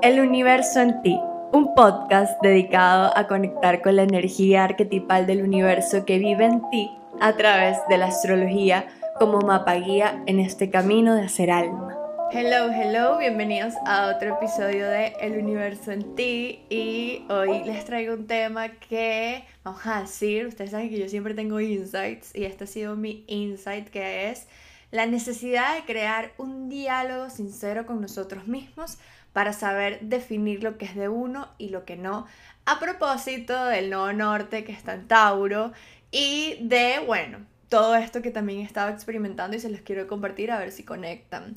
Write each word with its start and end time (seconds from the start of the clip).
El 0.00 0.20
universo 0.20 0.80
en 0.80 1.02
ti, 1.02 1.18
un 1.52 1.74
podcast 1.74 2.40
dedicado 2.40 3.10
a 3.16 3.26
conectar 3.26 3.82
con 3.82 3.96
la 3.96 4.04
energía 4.04 4.62
arquetipal 4.62 5.26
del 5.26 5.42
universo 5.42 6.04
que 6.04 6.18
vive 6.18 6.44
en 6.44 6.62
ti 6.70 6.88
a 7.20 7.32
través 7.32 7.78
de 7.88 7.98
la 7.98 8.06
astrología 8.06 8.86
como 9.18 9.40
mapa 9.40 9.74
guía 9.74 10.22
en 10.26 10.38
este 10.38 10.70
camino 10.70 11.16
de 11.16 11.22
hacer 11.22 11.50
alma. 11.50 11.96
Hello, 12.30 12.72
hello, 12.72 13.18
bienvenidos 13.18 13.74
a 13.86 14.14
otro 14.14 14.36
episodio 14.36 14.88
de 14.88 15.14
El 15.20 15.36
universo 15.36 15.90
en 15.90 16.14
ti 16.14 16.60
y 16.70 17.26
hoy 17.28 17.64
les 17.64 17.84
traigo 17.84 18.14
un 18.14 18.28
tema 18.28 18.68
que 18.68 19.42
vamos 19.64 19.84
a 19.84 20.02
decir, 20.02 20.46
ustedes 20.46 20.70
saben 20.70 20.90
que 20.90 21.00
yo 21.00 21.08
siempre 21.08 21.34
tengo 21.34 21.58
insights 21.58 22.36
y 22.36 22.44
este 22.44 22.64
ha 22.64 22.66
sido 22.68 22.94
mi 22.94 23.24
insight 23.26 23.88
que 23.88 24.30
es 24.30 24.46
la 24.90 25.06
necesidad 25.06 25.74
de 25.74 25.84
crear 25.84 26.32
un 26.38 26.68
diálogo 26.68 27.28
sincero 27.30 27.84
con 27.84 28.00
nosotros 28.00 28.46
mismos 28.46 28.98
para 29.38 29.52
saber 29.52 30.00
definir 30.00 30.64
lo 30.64 30.78
que 30.78 30.84
es 30.84 30.96
de 30.96 31.08
uno 31.08 31.46
y 31.58 31.68
lo 31.68 31.84
que 31.84 31.96
no, 31.96 32.26
a 32.66 32.80
propósito 32.80 33.66
del 33.66 33.88
Nuevo 33.88 34.12
Norte 34.12 34.64
que 34.64 34.72
está 34.72 34.94
en 34.94 35.06
Tauro 35.06 35.70
y 36.10 36.58
de, 36.62 37.04
bueno, 37.06 37.46
todo 37.68 37.94
esto 37.94 38.20
que 38.20 38.32
también 38.32 38.58
he 38.58 38.64
estado 38.64 38.90
experimentando 38.90 39.56
y 39.56 39.60
se 39.60 39.70
los 39.70 39.80
quiero 39.82 40.08
compartir 40.08 40.50
a 40.50 40.58
ver 40.58 40.72
si 40.72 40.82
conectan. 40.82 41.56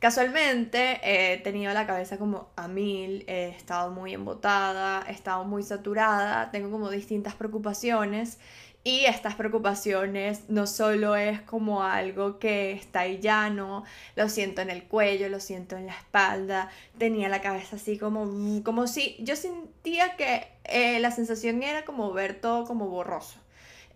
Casualmente 0.00 0.98
he 1.04 1.38
tenido 1.38 1.72
la 1.72 1.86
cabeza 1.86 2.18
como 2.18 2.48
a 2.56 2.66
mil, 2.66 3.22
he 3.28 3.50
estado 3.50 3.92
muy 3.92 4.12
embotada, 4.12 5.04
he 5.06 5.12
estado 5.12 5.44
muy 5.44 5.62
saturada, 5.62 6.50
tengo 6.50 6.68
como 6.68 6.90
distintas 6.90 7.36
preocupaciones 7.36 8.40
y 8.82 9.04
estas 9.04 9.34
preocupaciones 9.34 10.44
no 10.48 10.66
solo 10.66 11.14
es 11.14 11.40
como 11.42 11.82
algo 11.82 12.38
que 12.38 12.72
está 12.72 13.00
ahí 13.00 13.18
llano, 13.20 13.84
lo 14.16 14.28
siento 14.28 14.62
en 14.62 14.70
el 14.70 14.84
cuello, 14.84 15.28
lo 15.28 15.38
siento 15.38 15.76
en 15.76 15.86
la 15.86 15.92
espalda, 15.92 16.70
tenía 16.96 17.28
la 17.28 17.42
cabeza 17.42 17.76
así 17.76 17.98
como, 17.98 18.62
como 18.64 18.86
si 18.86 19.16
yo 19.20 19.36
sentía 19.36 20.16
que 20.16 20.48
eh, 20.64 20.98
la 21.00 21.10
sensación 21.10 21.62
era 21.62 21.84
como 21.84 22.12
ver 22.12 22.40
todo 22.40 22.64
como 22.64 22.88
borroso. 22.88 23.38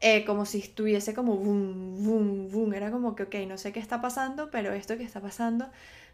Eh, 0.01 0.27
como 0.27 0.45
si 0.45 0.59
estuviese 0.59 1.15
como 1.15 1.37
boom, 1.37 2.05
boom, 2.05 2.51
boom. 2.51 2.75
Era 2.75 2.91
como 2.91 3.15
que, 3.17 3.23
ok, 3.23 3.35
no 3.49 3.57
sé 3.57 3.73
qué 3.73 3.81
está 3.81 4.03
pasando, 4.03 4.51
pero 4.51 4.75
esto 4.75 4.99
que 4.99 5.05
está 5.05 5.21
pasando 5.21 5.67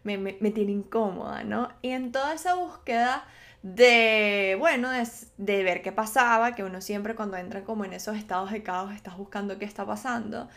me, 0.05 0.17
me, 0.17 0.37
me 0.41 0.53
tiene 0.53 0.71
incómoda, 0.71 1.43
¿no? 1.43 1.71
Y 1.83 1.91
en 1.91 2.13
toda 2.13 2.35
esa 2.35 2.55
búsqueda 2.55 3.25
de, 3.63 4.57
bueno, 4.59 4.91
de, 4.91 5.63
ver 5.63 5.83
qué 5.83 5.93
pasaba, 5.93 6.55
que 6.55 6.65
uno 6.65 6.81
siempre 6.81 7.15
cuando 7.15 7.37
entra 7.37 7.65
como 7.65 7.85
en 7.85 7.93
esos 7.93 8.17
estados 8.17 8.51
de 8.53 8.63
caos 8.63 8.93
estás 8.95 9.17
buscando 9.17 9.59
qué 9.59 9.65
está 9.65 9.85
pasando. 9.87 10.49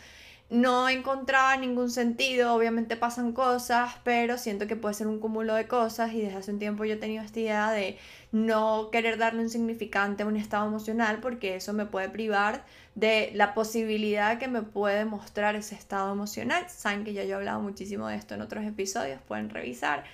No 0.50 0.88
encontraba 0.90 1.56
ningún 1.56 1.90
sentido, 1.90 2.54
obviamente 2.54 2.96
pasan 2.96 3.32
cosas, 3.32 3.94
pero 4.04 4.36
siento 4.38 4.66
que 4.66 4.76
puede 4.76 4.94
ser 4.94 5.06
un 5.06 5.18
cúmulo 5.18 5.54
de 5.54 5.66
cosas 5.66 6.12
y 6.12 6.20
desde 6.20 6.36
hace 6.36 6.52
un 6.52 6.58
tiempo 6.58 6.84
yo 6.84 6.94
he 6.94 6.96
tenido 6.96 7.24
esta 7.24 7.40
idea 7.40 7.70
de 7.70 7.98
no 8.30 8.90
querer 8.92 9.16
darle 9.16 9.40
un 9.42 9.48
significante 9.48 10.22
a 10.22 10.26
un 10.26 10.36
estado 10.36 10.66
emocional 10.66 11.20
porque 11.20 11.56
eso 11.56 11.72
me 11.72 11.86
puede 11.86 12.10
privar 12.10 12.64
de 12.94 13.30
la 13.34 13.54
posibilidad 13.54 14.38
que 14.38 14.48
me 14.48 14.62
puede 14.62 15.06
mostrar 15.06 15.56
ese 15.56 15.74
estado 15.74 16.12
emocional. 16.12 16.66
Saben 16.68 17.04
que 17.04 17.14
ya 17.14 17.24
yo 17.24 17.30
he 17.30 17.34
hablado 17.34 17.60
muchísimo 17.60 18.06
de 18.08 18.16
esto 18.16 18.34
en 18.34 18.42
otros 18.42 18.64
episodios, 18.64 19.20
pueden 19.26 19.50
revisar. 19.50 20.04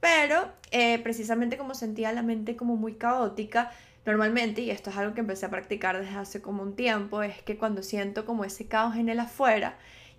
Pero 0.00 0.52
eh, 0.70 0.98
precisamente 1.00 1.56
como 1.56 1.74
sentía 1.74 2.12
la 2.12 2.22
mente 2.22 2.56
como 2.56 2.76
muy 2.76 2.94
caótica, 2.94 3.72
normalmente, 4.06 4.62
y 4.62 4.70
esto 4.70 4.90
es 4.90 4.96
algo 4.96 5.14
que 5.14 5.20
empecé 5.20 5.46
a 5.46 5.50
practicar 5.50 5.98
desde 5.98 6.16
hace 6.16 6.40
como 6.40 6.62
un 6.62 6.76
tiempo, 6.76 7.22
es 7.22 7.42
que 7.42 7.58
cuando 7.58 7.82
siento 7.82 8.24
como 8.24 8.44
ese 8.44 8.66
caos 8.66 8.96
en 8.96 9.08
el 9.08 9.20
afuera, 9.20 9.76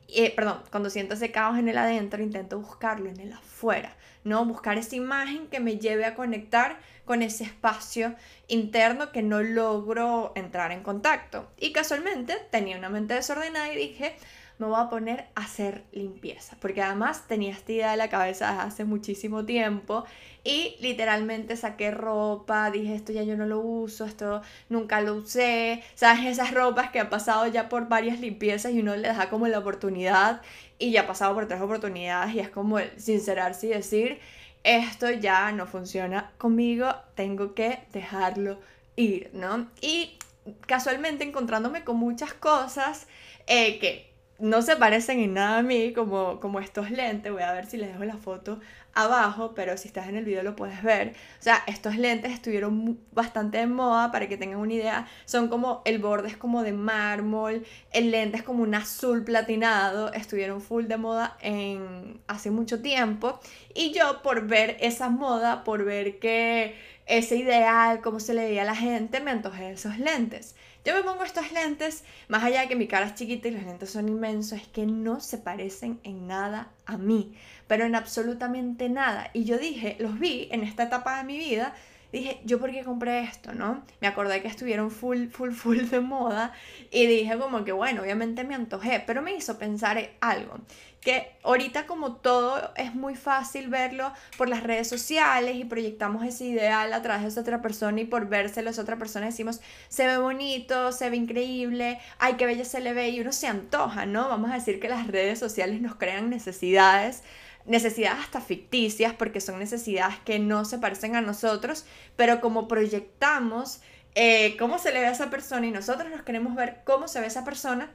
eh, 0.07 0.33
perdón, 0.35 0.61
cuando 0.71 0.89
siento 0.89 1.13
ese 1.13 1.31
caos 1.31 1.57
en 1.57 1.69
el 1.69 1.77
adentro, 1.77 2.21
intento 2.21 2.59
buscarlo 2.59 3.09
en 3.09 3.19
el 3.19 3.33
afuera, 3.33 3.95
¿no? 4.23 4.43
Buscar 4.45 4.77
esa 4.77 4.95
imagen 4.95 5.47
que 5.47 5.59
me 5.59 5.77
lleve 5.77 6.05
a 6.05 6.15
conectar 6.15 6.79
con 7.05 7.21
ese 7.21 7.43
espacio 7.43 8.15
interno 8.47 9.11
que 9.11 9.21
no 9.21 9.41
logro 9.41 10.31
entrar 10.35 10.71
en 10.71 10.81
contacto. 10.83 11.49
Y 11.57 11.71
casualmente 11.73 12.37
tenía 12.51 12.77
una 12.77 12.89
mente 12.89 13.13
desordenada 13.13 13.71
y 13.71 13.77
dije, 13.77 14.15
me 14.59 14.67
voy 14.67 14.79
a 14.79 14.89
poner 14.89 15.25
a 15.35 15.43
hacer 15.43 15.83
limpieza, 15.93 16.57
porque 16.59 16.81
además 16.81 17.27
tenía 17.27 17.51
esta 17.51 17.91
de 17.91 17.97
la 17.97 18.09
cabeza 18.09 18.51
desde 18.51 18.61
hace 18.61 18.85
muchísimo 18.85 19.45
tiempo 19.45 20.03
y 20.43 20.75
literalmente 20.81 21.55
saqué 21.55 21.91
ropa, 21.91 22.69
dije 22.69 22.93
esto 22.93 23.13
ya 23.13 23.23
yo 23.23 23.37
no 23.37 23.45
lo 23.45 23.59
uso, 23.59 24.05
esto 24.05 24.41
nunca 24.67 24.99
lo 24.99 25.15
usé, 25.15 25.81
sabes, 25.95 26.25
esas 26.25 26.53
ropas 26.53 26.91
que 26.91 26.99
han 26.99 27.09
pasado 27.09 27.47
ya 27.47 27.69
por 27.69 27.87
varias 27.87 28.19
limpiezas 28.19 28.73
y 28.73 28.79
uno 28.79 28.97
le 28.97 29.07
da 29.07 29.29
como 29.29 29.47
la 29.47 29.59
oportunidad 29.59 30.41
y 30.77 30.91
ya 30.91 31.01
ha 31.01 31.07
pasado 31.07 31.33
por 31.33 31.47
tres 31.47 31.61
oportunidades 31.61 32.35
y 32.35 32.39
es 32.39 32.49
como 32.49 32.79
el 32.79 32.91
sincerarse 32.99 33.67
y 33.67 33.69
decir, 33.69 34.19
esto 34.63 35.09
ya 35.09 35.53
no 35.53 35.67
funciona 35.67 36.31
conmigo, 36.37 36.93
tengo 37.15 37.53
que 37.53 37.79
dejarlo 37.93 38.59
ir, 38.97 39.29
¿no? 39.31 39.67
Y 39.79 40.17
casualmente 40.65 41.23
encontrándome 41.23 41.85
con 41.85 41.95
muchas 41.97 42.33
cosas 42.33 43.07
eh, 43.47 43.79
que 43.79 44.08
no 44.39 44.61
se 44.61 44.75
parecen 44.75 45.19
en 45.19 45.33
nada 45.33 45.59
a 45.59 45.61
mí 45.61 45.93
como, 45.93 46.39
como 46.39 46.59
estos 46.59 46.91
lentes. 46.91 47.31
Voy 47.31 47.43
a 47.43 47.53
ver 47.53 47.65
si 47.65 47.77
les 47.77 47.91
dejo 47.91 48.05
la 48.05 48.17
foto 48.17 48.59
abajo, 48.93 49.53
pero 49.55 49.77
si 49.77 49.87
estás 49.87 50.07
en 50.07 50.15
el 50.15 50.25
video 50.25 50.43
lo 50.43 50.55
puedes 50.55 50.81
ver. 50.83 51.09
O 51.39 51.43
sea, 51.43 51.63
estos 51.67 51.97
lentes 51.97 52.31
estuvieron 52.31 52.99
bastante 53.11 53.59
de 53.59 53.67
moda, 53.67 54.11
para 54.11 54.27
que 54.27 54.37
tengan 54.37 54.59
una 54.59 54.73
idea. 54.73 55.07
Son 55.25 55.47
como, 55.47 55.81
el 55.85 55.99
borde 55.99 56.29
es 56.29 56.37
como 56.37 56.63
de 56.63 56.73
mármol, 56.73 57.65
el 57.91 58.11
lente 58.11 58.37
es 58.37 58.43
como 58.43 58.63
un 58.63 58.75
azul 58.75 59.23
platinado. 59.23 60.11
Estuvieron 60.13 60.61
full 60.61 60.85
de 60.85 60.97
moda 60.97 61.37
en 61.41 62.21
hace 62.27 62.51
mucho 62.51 62.81
tiempo. 62.81 63.39
Y 63.73 63.91
yo 63.91 64.21
por 64.21 64.47
ver 64.47 64.77
esa 64.79 65.09
moda, 65.09 65.63
por 65.63 65.83
ver 65.83 66.19
que 66.19 66.75
ese 67.05 67.37
ideal, 67.37 68.01
cómo 68.01 68.19
se 68.19 68.33
le 68.33 68.45
veía 68.45 68.61
a 68.61 68.65
la 68.65 68.75
gente, 68.75 69.19
me 69.19 69.31
antojé 69.31 69.71
esos 69.71 69.97
lentes. 69.97 70.55
Yo 70.85 70.95
me 70.95 71.03
pongo 71.03 71.23
estos 71.23 71.51
lentes, 71.51 72.03
más 72.29 72.43
allá 72.43 72.61
de 72.61 72.69
que 72.69 72.75
mi 72.75 72.87
cara 72.87 73.07
es 73.07 73.15
chiquita 73.15 73.49
y 73.49 73.51
los 73.51 73.63
lentes 73.63 73.89
son 73.89 74.07
inmensos, 74.07 74.61
es 74.61 74.67
que 74.67 74.85
no 74.85 75.19
se 75.19 75.37
parecen 75.37 75.99
en 76.03 76.25
nada 76.25 76.71
a 76.85 76.97
mí, 76.97 77.35
pero 77.67 77.85
en 77.85 77.95
absolutamente 77.95 78.87
nada. 78.87 79.29
Y 79.33 79.43
yo 79.43 79.57
dije, 79.57 79.97
los 79.99 80.17
vi 80.19 80.47
en 80.51 80.63
esta 80.63 80.83
etapa 80.83 81.17
de 81.17 81.25
mi 81.25 81.37
vida 81.37 81.75
dije, 82.11 82.41
¿yo 82.43 82.59
por 82.59 82.71
qué 82.71 82.83
compré 82.83 83.21
esto, 83.21 83.53
no? 83.53 83.83
Me 84.01 84.07
acordé 84.07 84.41
que 84.41 84.47
estuvieron 84.47 84.91
full, 84.91 85.27
full, 85.27 85.51
full 85.51 85.79
de 85.79 85.99
moda 85.99 86.53
y 86.91 87.05
dije 87.05 87.37
como 87.37 87.63
que, 87.63 87.71
bueno, 87.71 88.01
obviamente 88.01 88.43
me 88.43 88.55
antojé, 88.55 89.03
pero 89.05 89.21
me 89.21 89.33
hizo 89.35 89.57
pensar 89.57 90.09
algo, 90.21 90.59
que 91.01 91.31
ahorita 91.43 91.85
como 91.87 92.15
todo 92.15 92.73
es 92.75 92.93
muy 92.93 93.15
fácil 93.15 93.69
verlo 93.69 94.11
por 94.37 94.49
las 94.49 94.63
redes 94.63 94.87
sociales 94.87 95.55
y 95.55 95.65
proyectamos 95.65 96.25
ese 96.25 96.45
ideal 96.45 96.91
a 96.93 97.01
través 97.01 97.35
de 97.35 97.41
otra 97.41 97.61
persona 97.61 98.01
y 98.01 98.05
por 98.05 98.27
vérselo 98.27 98.69
a 98.69 98.81
otra 98.81 98.97
persona 98.97 99.27
decimos, 99.27 99.61
se 99.87 100.07
ve 100.07 100.17
bonito, 100.17 100.91
se 100.91 101.09
ve 101.09 101.15
increíble, 101.15 101.99
ay, 102.17 102.33
qué 102.33 102.45
bella 102.45 102.65
se 102.65 102.81
le 102.81 102.93
ve 102.93 103.09
y 103.09 103.21
uno 103.21 103.31
se 103.31 103.47
antoja, 103.47 104.05
¿no? 104.05 104.27
Vamos 104.27 104.51
a 104.51 104.55
decir 104.55 104.79
que 104.79 104.89
las 104.89 105.07
redes 105.07 105.39
sociales 105.39 105.81
nos 105.81 105.95
crean 105.95 106.29
necesidades 106.29 107.23
necesidades 107.65 108.19
hasta 108.19 108.41
ficticias, 108.41 109.13
porque 109.13 109.41
son 109.41 109.59
necesidades 109.59 110.17
que 110.25 110.39
no 110.39 110.65
se 110.65 110.79
parecen 110.79 111.15
a 111.15 111.21
nosotros, 111.21 111.85
pero 112.15 112.41
como 112.41 112.67
proyectamos 112.67 113.81
eh, 114.15 114.57
cómo 114.57 114.79
se 114.79 114.91
le 114.91 114.99
ve 114.99 115.07
a 115.07 115.11
esa 115.11 115.29
persona 115.29 115.67
y 115.67 115.71
nosotros 115.71 116.09
nos 116.09 116.23
queremos 116.23 116.55
ver 116.55 116.81
cómo 116.83 117.07
se 117.07 117.19
ve 117.19 117.27
esa 117.27 117.45
persona, 117.45 117.91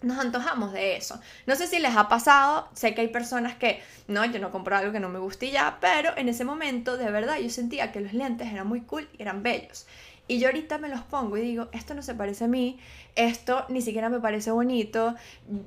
nos 0.00 0.18
antojamos 0.18 0.72
de 0.72 0.96
eso. 0.96 1.20
No 1.46 1.56
sé 1.56 1.66
si 1.66 1.78
les 1.78 1.96
ha 1.96 2.08
pasado, 2.08 2.68
sé 2.72 2.94
que 2.94 3.00
hay 3.00 3.08
personas 3.08 3.56
que, 3.56 3.82
no, 4.06 4.24
yo 4.24 4.38
no 4.38 4.50
compro 4.50 4.76
algo 4.76 4.92
que 4.92 5.00
no 5.00 5.08
me 5.08 5.18
guste 5.18 5.50
ya, 5.50 5.78
pero 5.80 6.16
en 6.16 6.28
ese 6.28 6.44
momento 6.44 6.96
de 6.96 7.10
verdad 7.10 7.38
yo 7.38 7.50
sentía 7.50 7.92
que 7.92 8.00
los 8.00 8.12
lentes 8.12 8.52
eran 8.52 8.66
muy 8.66 8.82
cool 8.82 9.08
y 9.18 9.22
eran 9.22 9.42
bellos. 9.42 9.86
Y 10.28 10.38
yo 10.38 10.48
ahorita 10.48 10.76
me 10.76 10.88
los 10.88 11.00
pongo 11.00 11.38
y 11.38 11.40
digo, 11.40 11.68
esto 11.72 11.94
no 11.94 12.02
se 12.02 12.14
parece 12.14 12.44
a 12.44 12.48
mí, 12.48 12.78
esto 13.14 13.64
ni 13.70 13.80
siquiera 13.80 14.10
me 14.10 14.20
parece 14.20 14.50
bonito, 14.50 15.14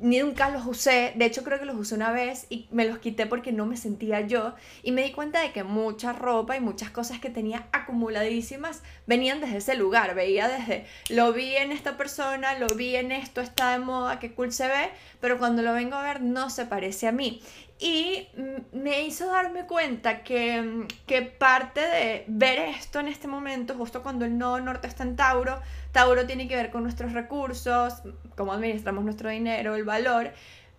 ni 0.01 0.19
nunca 0.19 0.49
los 0.49 0.65
usé, 0.67 1.13
de 1.15 1.25
hecho 1.25 1.43
creo 1.43 1.59
que 1.59 1.65
los 1.65 1.75
usé 1.75 1.95
una 1.95 2.11
vez 2.11 2.45
y 2.49 2.67
me 2.71 2.85
los 2.85 2.99
quité 2.99 3.25
porque 3.25 3.51
no 3.51 3.65
me 3.65 3.75
sentía 3.75 4.21
yo 4.21 4.53
y 4.83 4.91
me 4.91 5.01
di 5.01 5.11
cuenta 5.11 5.41
de 5.41 5.51
que 5.51 5.63
mucha 5.63 6.13
ropa 6.13 6.55
y 6.55 6.61
muchas 6.61 6.91
cosas 6.91 7.19
que 7.19 7.31
tenía 7.31 7.67
acumuladísimas 7.71 8.83
venían 9.07 9.41
desde 9.41 9.57
ese 9.57 9.75
lugar, 9.75 10.13
veía 10.13 10.47
desde, 10.47 10.85
lo 11.09 11.33
vi 11.33 11.55
en 11.55 11.71
esta 11.71 11.97
persona, 11.97 12.57
lo 12.59 12.67
vi 12.67 12.95
en 12.95 13.11
esto, 13.11 13.41
está 13.41 13.71
de 13.71 13.79
moda, 13.79 14.19
qué 14.19 14.33
cool 14.33 14.51
se 14.51 14.67
ve, 14.67 14.91
pero 15.19 15.39
cuando 15.39 15.63
lo 15.63 15.73
vengo 15.73 15.95
a 15.95 16.03
ver 16.03 16.21
no 16.21 16.51
se 16.51 16.67
parece 16.67 17.07
a 17.07 17.11
mí. 17.11 17.41
Y 17.83 18.27
me 18.73 19.01
hizo 19.01 19.25
darme 19.25 19.65
cuenta 19.65 20.21
que, 20.21 20.85
que, 21.07 21.23
parte 21.23 21.81
de 21.81 22.25
ver 22.27 22.59
esto 22.59 22.99
en 22.99 23.07
este 23.07 23.27
momento, 23.27 23.73
justo 23.73 24.03
cuando 24.03 24.23
el 24.23 24.37
nodo 24.37 24.59
norte 24.59 24.87
está 24.87 25.01
en 25.01 25.15
Tauro, 25.15 25.59
Tauro 25.91 26.27
tiene 26.27 26.47
que 26.47 26.55
ver 26.55 26.69
con 26.69 26.83
nuestros 26.83 27.13
recursos, 27.13 28.03
cómo 28.37 28.53
administramos 28.53 29.03
nuestro 29.03 29.31
dinero, 29.31 29.73
el 29.73 29.83
valor. 29.83 30.31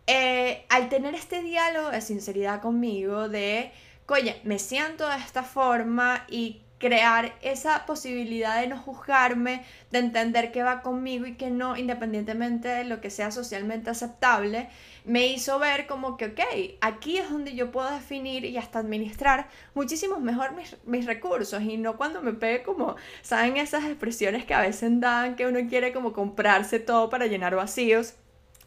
Eh, 0.06 0.64
al 0.68 0.88
tener 0.88 1.16
este 1.16 1.42
diálogo 1.42 1.90
de 1.90 2.00
sinceridad 2.00 2.60
conmigo, 2.60 3.28
de, 3.28 3.72
oye, 4.06 4.40
me 4.44 4.60
siento 4.60 5.08
de 5.08 5.16
esta 5.16 5.42
forma 5.42 6.24
y 6.28 6.62
crear 6.78 7.32
esa 7.42 7.86
posibilidad 7.86 8.60
de 8.60 8.66
no 8.66 8.76
juzgarme, 8.76 9.64
de 9.90 10.00
entender 10.00 10.50
qué 10.50 10.62
va 10.62 10.82
conmigo 10.82 11.26
y 11.26 11.34
qué 11.34 11.50
no, 11.50 11.76
independientemente 11.76 12.68
de 12.68 12.84
lo 12.84 13.00
que 13.00 13.08
sea 13.10 13.30
socialmente 13.30 13.90
aceptable, 13.90 14.68
me 15.04 15.26
hizo 15.26 15.58
ver 15.58 15.86
como 15.86 16.16
que, 16.16 16.26
ok, 16.26 16.40
aquí 16.80 17.18
es 17.18 17.30
donde 17.30 17.54
yo 17.54 17.70
puedo 17.72 17.90
definir 17.90 18.44
y 18.44 18.56
hasta 18.56 18.78
administrar 18.78 19.48
muchísimo 19.74 20.20
mejor 20.20 20.52
mis, 20.52 20.76
mis 20.84 21.06
recursos 21.06 21.62
y 21.62 21.76
no 21.76 21.96
cuando 21.96 22.22
me 22.22 22.32
pegue 22.32 22.62
como, 22.62 22.96
¿saben 23.22 23.56
esas 23.56 23.84
expresiones 23.84 24.44
que 24.44 24.54
a 24.54 24.60
veces 24.60 25.00
dan 25.00 25.36
que 25.36 25.46
uno 25.46 25.60
quiere 25.68 25.92
como 25.92 26.12
comprarse 26.12 26.78
todo 26.78 27.10
para 27.10 27.26
llenar 27.26 27.56
vacíos? 27.56 28.14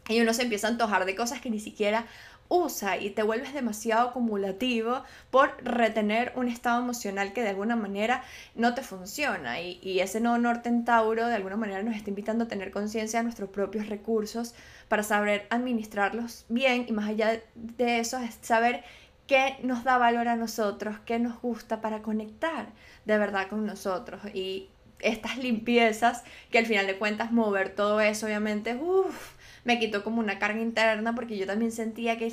Y 0.08 0.20
uno 0.20 0.32
se 0.34 0.42
empieza 0.42 0.68
a 0.68 0.70
antojar 0.70 1.04
de 1.04 1.16
cosas 1.16 1.40
que 1.40 1.50
ni 1.50 1.58
siquiera 1.58 2.06
usa 2.48 2.96
y 2.96 3.10
te 3.10 3.22
vuelves 3.22 3.54
demasiado 3.54 4.10
acumulativo 4.10 5.02
por 5.30 5.56
retener 5.64 6.32
un 6.36 6.48
estado 6.48 6.80
emocional 6.80 7.32
que 7.32 7.42
de 7.42 7.50
alguna 7.50 7.76
manera 7.76 8.22
no 8.54 8.74
te 8.74 8.82
funciona 8.82 9.60
y, 9.60 9.78
y 9.82 10.00
ese 10.00 10.20
no 10.20 10.38
norte 10.38 10.68
en 10.68 10.84
Tauro 10.84 11.26
de 11.26 11.34
alguna 11.34 11.56
manera 11.56 11.82
nos 11.82 11.96
está 11.96 12.10
invitando 12.10 12.44
a 12.44 12.48
tener 12.48 12.70
conciencia 12.70 13.20
de 13.20 13.24
nuestros 13.24 13.50
propios 13.50 13.88
recursos 13.88 14.54
para 14.88 15.02
saber 15.02 15.46
administrarlos 15.50 16.44
bien 16.48 16.86
y 16.88 16.92
más 16.92 17.08
allá 17.08 17.40
de 17.54 17.98
eso 17.98 18.18
es 18.18 18.38
saber 18.42 18.84
qué 19.26 19.58
nos 19.62 19.84
da 19.84 19.98
valor 19.98 20.28
a 20.28 20.36
nosotros, 20.36 20.96
qué 21.04 21.18
nos 21.18 21.40
gusta 21.40 21.80
para 21.80 22.02
conectar 22.02 22.68
de 23.04 23.18
verdad 23.18 23.48
con 23.48 23.66
nosotros 23.66 24.22
y 24.32 24.68
estas 25.00 25.36
limpiezas 25.38 26.24
que 26.50 26.58
al 26.58 26.66
final 26.66 26.86
de 26.86 26.96
cuentas 26.96 27.32
mover 27.32 27.74
todo 27.74 28.00
eso 28.00 28.26
obviamente 28.26 28.74
uff 28.74 29.35
me 29.66 29.80
quitó 29.80 30.04
como 30.04 30.20
una 30.20 30.38
carga 30.38 30.60
interna 30.60 31.14
porque 31.14 31.36
yo 31.36 31.44
también 31.44 31.72
sentía 31.72 32.16
que, 32.16 32.32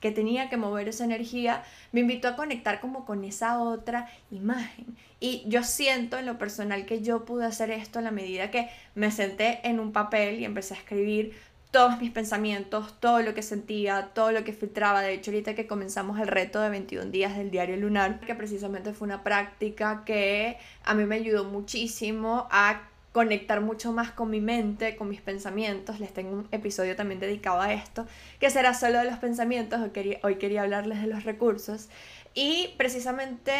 que 0.00 0.10
tenía 0.10 0.48
que 0.48 0.56
mover 0.56 0.88
esa 0.88 1.04
energía, 1.04 1.62
me 1.92 2.00
invitó 2.00 2.26
a 2.28 2.36
conectar 2.36 2.80
como 2.80 3.04
con 3.04 3.22
esa 3.24 3.60
otra 3.60 4.08
imagen. 4.30 4.96
Y 5.20 5.44
yo 5.46 5.62
siento 5.62 6.18
en 6.18 6.24
lo 6.24 6.38
personal 6.38 6.86
que 6.86 7.02
yo 7.02 7.26
pude 7.26 7.44
hacer 7.44 7.70
esto 7.70 7.98
a 7.98 8.02
la 8.02 8.10
medida 8.10 8.50
que 8.50 8.70
me 8.94 9.10
senté 9.10 9.60
en 9.62 9.78
un 9.78 9.92
papel 9.92 10.40
y 10.40 10.46
empecé 10.46 10.72
a 10.72 10.78
escribir 10.78 11.34
todos 11.70 12.00
mis 12.00 12.10
pensamientos, 12.10 12.98
todo 12.98 13.20
lo 13.20 13.34
que 13.34 13.42
sentía, 13.42 14.10
todo 14.14 14.32
lo 14.32 14.42
que 14.42 14.54
filtraba. 14.54 15.02
De 15.02 15.12
hecho, 15.12 15.30
ahorita 15.30 15.54
que 15.54 15.66
comenzamos 15.66 16.18
el 16.18 16.28
reto 16.28 16.60
de 16.62 16.70
21 16.70 17.10
días 17.10 17.36
del 17.36 17.50
diario 17.50 17.76
lunar, 17.76 18.20
que 18.20 18.34
precisamente 18.34 18.94
fue 18.94 19.06
una 19.06 19.22
práctica 19.22 20.02
que 20.04 20.56
a 20.82 20.94
mí 20.94 21.04
me 21.04 21.16
ayudó 21.16 21.44
muchísimo 21.44 22.48
a 22.50 22.89
conectar 23.12 23.60
mucho 23.60 23.92
más 23.92 24.12
con 24.12 24.30
mi 24.30 24.40
mente, 24.40 24.96
con 24.96 25.08
mis 25.08 25.20
pensamientos. 25.20 26.00
Les 26.00 26.12
tengo 26.12 26.32
un 26.32 26.48
episodio 26.52 26.96
también 26.96 27.20
dedicado 27.20 27.60
a 27.60 27.72
esto, 27.72 28.06
que 28.38 28.50
será 28.50 28.74
solo 28.74 28.98
de 28.98 29.04
los 29.04 29.18
pensamientos. 29.18 29.80
Hoy 30.22 30.36
quería, 30.36 30.62
hablarles 30.62 31.00
de 31.00 31.08
los 31.08 31.24
recursos. 31.24 31.88
Y 32.34 32.74
precisamente 32.76 33.52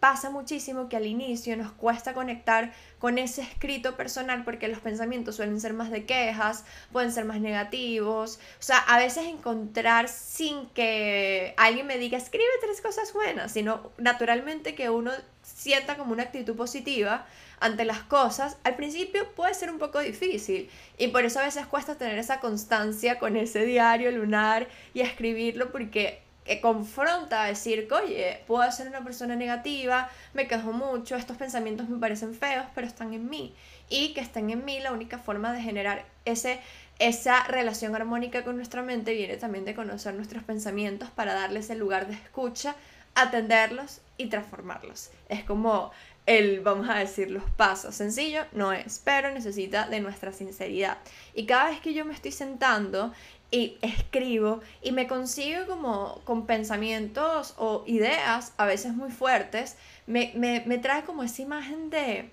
pasa 0.00 0.28
muchísimo 0.28 0.90
que 0.90 0.96
al 0.96 1.06
inicio 1.06 1.56
nos 1.56 1.72
cuesta 1.72 2.12
conectar 2.12 2.72
con 2.98 3.16
ese 3.16 3.40
escrito 3.40 3.96
personal 3.96 4.44
porque 4.44 4.68
los 4.68 4.78
pensamientos 4.80 5.36
suelen 5.36 5.58
ser 5.60 5.72
más 5.72 5.90
de 5.90 6.04
quejas, 6.04 6.64
pueden 6.92 7.10
ser 7.10 7.24
más 7.24 7.40
negativos. 7.40 8.38
O 8.58 8.62
sea, 8.62 8.78
a 8.78 8.98
veces 8.98 9.24
encontrar 9.24 10.08
sin 10.08 10.66
que 10.70 11.54
alguien 11.56 11.86
me 11.86 11.96
diga 11.96 12.18
escribe 12.18 12.44
tres 12.60 12.82
cosas 12.82 13.12
buenas, 13.14 13.52
sino 13.52 13.92
naturalmente 13.96 14.74
que 14.74 14.90
uno 14.90 15.10
sienta 15.42 15.96
como 15.96 16.12
una 16.12 16.24
actitud 16.24 16.54
positiva 16.54 17.26
ante 17.60 17.84
las 17.84 18.00
cosas, 18.02 18.56
al 18.64 18.76
principio 18.76 19.28
puede 19.34 19.54
ser 19.54 19.70
un 19.70 19.78
poco 19.78 20.00
difícil 20.00 20.70
y 20.98 21.08
por 21.08 21.24
eso 21.24 21.40
a 21.40 21.44
veces 21.44 21.66
cuesta 21.66 21.96
tener 21.96 22.18
esa 22.18 22.40
constancia 22.40 23.18
con 23.18 23.36
ese 23.36 23.64
diario 23.64 24.10
lunar 24.10 24.68
y 24.92 25.00
escribirlo 25.00 25.72
porque 25.72 26.24
que 26.44 26.60
confronta 26.60 27.44
a 27.44 27.46
decir 27.46 27.88
oye, 27.90 28.42
puedo 28.46 28.70
ser 28.70 28.88
una 28.88 29.02
persona 29.02 29.34
negativa, 29.34 30.10
me 30.34 30.46
quejo 30.46 30.72
mucho, 30.72 31.16
estos 31.16 31.36
pensamientos 31.36 31.88
me 31.88 31.98
parecen 31.98 32.34
feos, 32.34 32.66
pero 32.74 32.86
están 32.86 33.14
en 33.14 33.28
mí. 33.28 33.54
Y 33.88 34.12
que 34.14 34.20
estén 34.20 34.50
en 34.50 34.64
mí, 34.64 34.80
la 34.80 34.92
única 34.92 35.18
forma 35.18 35.52
de 35.52 35.62
generar 35.62 36.04
ese, 36.24 36.60
esa 36.98 37.44
relación 37.44 37.94
armónica 37.96 38.44
con 38.44 38.56
nuestra 38.56 38.82
mente 38.82 39.14
viene 39.14 39.36
también 39.36 39.64
de 39.64 39.74
conocer 39.74 40.14
nuestros 40.14 40.42
pensamientos 40.42 41.10
para 41.10 41.34
darles 41.34 41.70
el 41.70 41.78
lugar 41.78 42.06
de 42.06 42.14
escucha, 42.14 42.76
atenderlos 43.14 44.00
y 44.18 44.26
transformarlos. 44.26 45.10
Es 45.28 45.44
como 45.44 45.92
el, 46.26 46.60
vamos 46.60 46.88
a 46.88 46.94
decir, 46.94 47.30
los 47.30 47.44
pasos. 47.50 47.94
Sencillo 47.94 48.44
no 48.52 48.72
es, 48.72 49.00
pero 49.04 49.30
necesita 49.30 49.88
de 49.88 50.00
nuestra 50.00 50.32
sinceridad. 50.32 50.98
Y 51.34 51.46
cada 51.46 51.70
vez 51.70 51.80
que 51.80 51.94
yo 51.94 52.04
me 52.04 52.14
estoy 52.14 52.32
sentando 52.32 53.12
y 53.50 53.76
escribo 53.82 54.60
y 54.82 54.92
me 54.92 55.06
consigo 55.06 55.66
como 55.66 56.20
con 56.24 56.46
pensamientos 56.46 57.54
o 57.58 57.84
ideas 57.86 58.52
a 58.56 58.66
veces 58.66 58.94
muy 58.94 59.10
fuertes, 59.10 59.76
me, 60.06 60.32
me, 60.34 60.62
me 60.66 60.78
trae 60.78 61.04
como 61.04 61.22
esa 61.22 61.42
imagen 61.42 61.90
de 61.90 62.30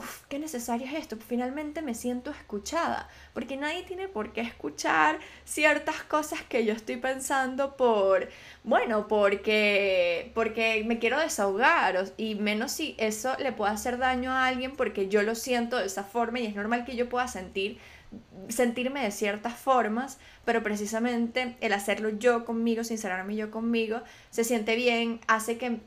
uf, 0.00 0.22
qué 0.28 0.38
necesario 0.38 0.86
es 0.86 0.94
esto. 0.94 1.16
Finalmente 1.16 1.82
me 1.82 1.94
siento 1.94 2.30
escuchada, 2.30 3.08
porque 3.34 3.56
nadie 3.56 3.82
tiene 3.84 4.08
por 4.08 4.32
qué 4.32 4.40
escuchar 4.40 5.18
ciertas 5.44 6.02
cosas 6.04 6.42
que 6.42 6.64
yo 6.64 6.72
estoy 6.72 6.96
pensando 6.96 7.76
por, 7.76 8.28
bueno, 8.64 9.08
porque, 9.08 10.32
porque 10.34 10.82
me 10.86 10.98
quiero 10.98 11.18
desahogar, 11.20 12.12
y 12.16 12.34
menos 12.34 12.72
si 12.72 12.94
eso 12.98 13.36
le 13.38 13.52
puede 13.52 13.72
hacer 13.72 13.98
daño 13.98 14.32
a 14.32 14.46
alguien 14.46 14.74
porque 14.76 15.08
yo 15.08 15.22
lo 15.22 15.34
siento 15.34 15.76
de 15.76 15.86
esa 15.86 16.04
forma 16.04 16.40
y 16.40 16.46
es 16.46 16.54
normal 16.54 16.84
que 16.84 16.96
yo 16.96 17.08
pueda 17.08 17.28
sentir 17.28 17.78
sentirme 18.48 19.02
de 19.02 19.10
ciertas 19.10 19.54
formas, 19.54 20.18
pero 20.44 20.62
precisamente 20.62 21.56
el 21.60 21.72
hacerlo 21.72 22.10
yo 22.10 22.44
conmigo, 22.44 22.82
sincerarme 22.82 23.36
yo 23.36 23.50
conmigo, 23.50 24.02
se 24.30 24.44
siente 24.44 24.74
bien, 24.74 25.20
hace 25.28 25.58
que 25.58 25.80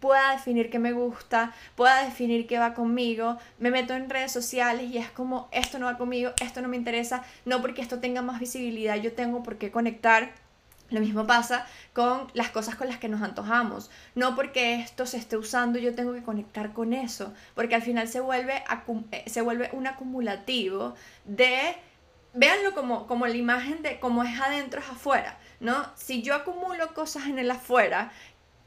pueda 0.00 0.32
definir 0.32 0.70
qué 0.70 0.78
me 0.78 0.92
gusta, 0.92 1.52
pueda 1.74 2.04
definir 2.04 2.46
qué 2.46 2.58
va 2.58 2.74
conmigo, 2.74 3.38
me 3.58 3.70
meto 3.70 3.94
en 3.94 4.08
redes 4.08 4.32
sociales 4.32 4.90
y 4.90 4.98
es 4.98 5.10
como 5.10 5.48
esto 5.50 5.78
no 5.78 5.86
va 5.86 5.98
conmigo, 5.98 6.32
esto 6.40 6.62
no 6.62 6.68
me 6.68 6.76
interesa, 6.76 7.24
no 7.44 7.60
porque 7.60 7.82
esto 7.82 7.98
tenga 7.98 8.22
más 8.22 8.38
visibilidad, 8.38 8.96
yo 8.96 9.12
tengo 9.12 9.42
por 9.42 9.58
qué 9.58 9.70
conectar 9.70 10.32
lo 10.90 11.00
mismo 11.00 11.26
pasa 11.26 11.66
con 11.92 12.28
las 12.34 12.50
cosas 12.50 12.76
con 12.76 12.88
las 12.88 12.98
que 12.98 13.08
nos 13.08 13.22
antojamos. 13.22 13.90
No 14.14 14.34
porque 14.34 14.76
esto 14.76 15.06
se 15.06 15.18
esté 15.18 15.36
usando 15.36 15.78
yo 15.78 15.94
tengo 15.94 16.12
que 16.12 16.22
conectar 16.22 16.72
con 16.72 16.92
eso, 16.92 17.32
porque 17.54 17.74
al 17.74 17.82
final 17.82 18.08
se 18.08 18.20
vuelve, 18.20 18.62
eh, 19.12 19.24
se 19.26 19.42
vuelve 19.42 19.70
un 19.72 19.86
acumulativo 19.86 20.94
de, 21.24 21.76
véanlo 22.34 22.74
como, 22.74 23.06
como 23.06 23.26
la 23.26 23.36
imagen 23.36 23.82
de 23.82 24.00
cómo 24.00 24.24
es 24.24 24.40
adentro 24.40 24.80
es 24.80 24.88
afuera, 24.88 25.38
¿no? 25.60 25.86
Si 25.96 26.22
yo 26.22 26.34
acumulo 26.34 26.94
cosas 26.94 27.26
en 27.26 27.38
el 27.38 27.50
afuera 27.50 28.12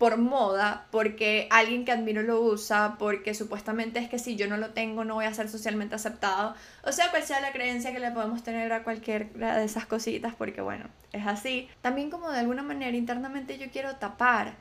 por 0.01 0.17
moda, 0.17 0.87
porque 0.89 1.47
alguien 1.51 1.85
que 1.85 1.91
admiro 1.91 2.23
lo 2.23 2.41
usa, 2.41 2.95
porque 2.97 3.35
supuestamente 3.35 3.99
es 3.99 4.09
que 4.09 4.17
si 4.17 4.35
yo 4.35 4.47
no 4.47 4.57
lo 4.57 4.71
tengo 4.71 5.05
no 5.05 5.13
voy 5.13 5.25
a 5.25 5.33
ser 5.35 5.47
socialmente 5.47 5.93
aceptado. 5.93 6.55
O 6.83 6.91
sea, 6.91 7.11
cual 7.11 7.21
sea 7.21 7.39
la 7.39 7.51
creencia 7.51 7.93
que 7.93 7.99
le 7.99 8.09
podemos 8.09 8.41
tener 8.41 8.73
a 8.73 8.83
cualquiera 8.83 9.59
de 9.59 9.63
esas 9.63 9.85
cositas, 9.85 10.33
porque 10.33 10.61
bueno, 10.61 10.85
es 11.11 11.27
así. 11.27 11.69
También 11.83 12.09
como 12.09 12.31
de 12.31 12.39
alguna 12.39 12.63
manera 12.63 12.97
internamente 12.97 13.59
yo 13.59 13.69
quiero 13.69 13.95
taparme 13.97 14.55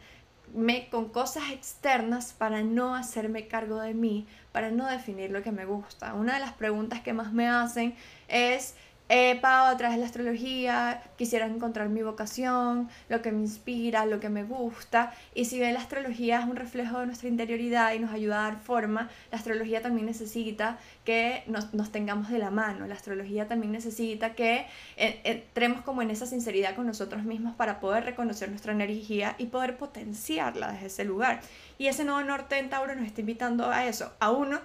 con 0.90 1.08
cosas 1.08 1.44
externas 1.52 2.34
para 2.34 2.60
no 2.60 2.94
hacerme 2.94 3.48
cargo 3.48 3.80
de 3.80 3.94
mí, 3.94 4.26
para 4.52 4.70
no 4.70 4.86
definir 4.88 5.30
lo 5.30 5.42
que 5.42 5.52
me 5.52 5.64
gusta. 5.64 6.12
Una 6.12 6.34
de 6.34 6.40
las 6.40 6.52
preguntas 6.52 7.00
que 7.00 7.14
más 7.14 7.32
me 7.32 7.48
hacen 7.48 7.94
es 8.28 8.74
He 9.12 9.40
a 9.42 9.76
través 9.76 9.96
de 9.96 10.00
la 10.00 10.06
astrología, 10.06 11.02
quisiera 11.16 11.44
encontrar 11.44 11.88
mi 11.88 12.00
vocación, 12.00 12.88
lo 13.08 13.20
que 13.22 13.32
me 13.32 13.40
inspira, 13.40 14.06
lo 14.06 14.20
que 14.20 14.28
me 14.28 14.44
gusta. 14.44 15.12
Y 15.34 15.46
si 15.46 15.58
bien 15.58 15.74
la 15.74 15.80
astrología 15.80 16.38
es 16.38 16.44
un 16.46 16.54
reflejo 16.54 17.00
de 17.00 17.06
nuestra 17.06 17.28
interioridad 17.28 17.92
y 17.92 17.98
nos 17.98 18.12
ayuda 18.12 18.38
a 18.38 18.50
dar 18.50 18.60
forma, 18.60 19.10
la 19.32 19.38
astrología 19.38 19.82
también 19.82 20.06
necesita 20.06 20.78
que 21.04 21.42
nos, 21.48 21.74
nos 21.74 21.90
tengamos 21.90 22.30
de 22.30 22.38
la 22.38 22.52
mano. 22.52 22.86
La 22.86 22.94
astrología 22.94 23.48
también 23.48 23.72
necesita 23.72 24.36
que 24.36 24.66
eh, 24.96 25.20
entremos 25.24 25.82
como 25.82 26.02
en 26.02 26.12
esa 26.12 26.26
sinceridad 26.26 26.76
con 26.76 26.86
nosotros 26.86 27.24
mismos 27.24 27.56
para 27.56 27.80
poder 27.80 28.04
reconocer 28.04 28.48
nuestra 28.48 28.72
energía 28.72 29.34
y 29.38 29.46
poder 29.46 29.76
potenciarla 29.76 30.70
desde 30.70 30.86
ese 30.86 31.04
lugar. 31.04 31.40
Y 31.78 31.88
ese 31.88 32.04
nuevo 32.04 32.22
norte 32.22 32.58
en 32.58 32.70
Tauro 32.70 32.94
nos 32.94 33.06
está 33.06 33.22
invitando 33.22 33.72
a 33.72 33.86
eso, 33.86 34.12
a 34.20 34.30
uno 34.30 34.60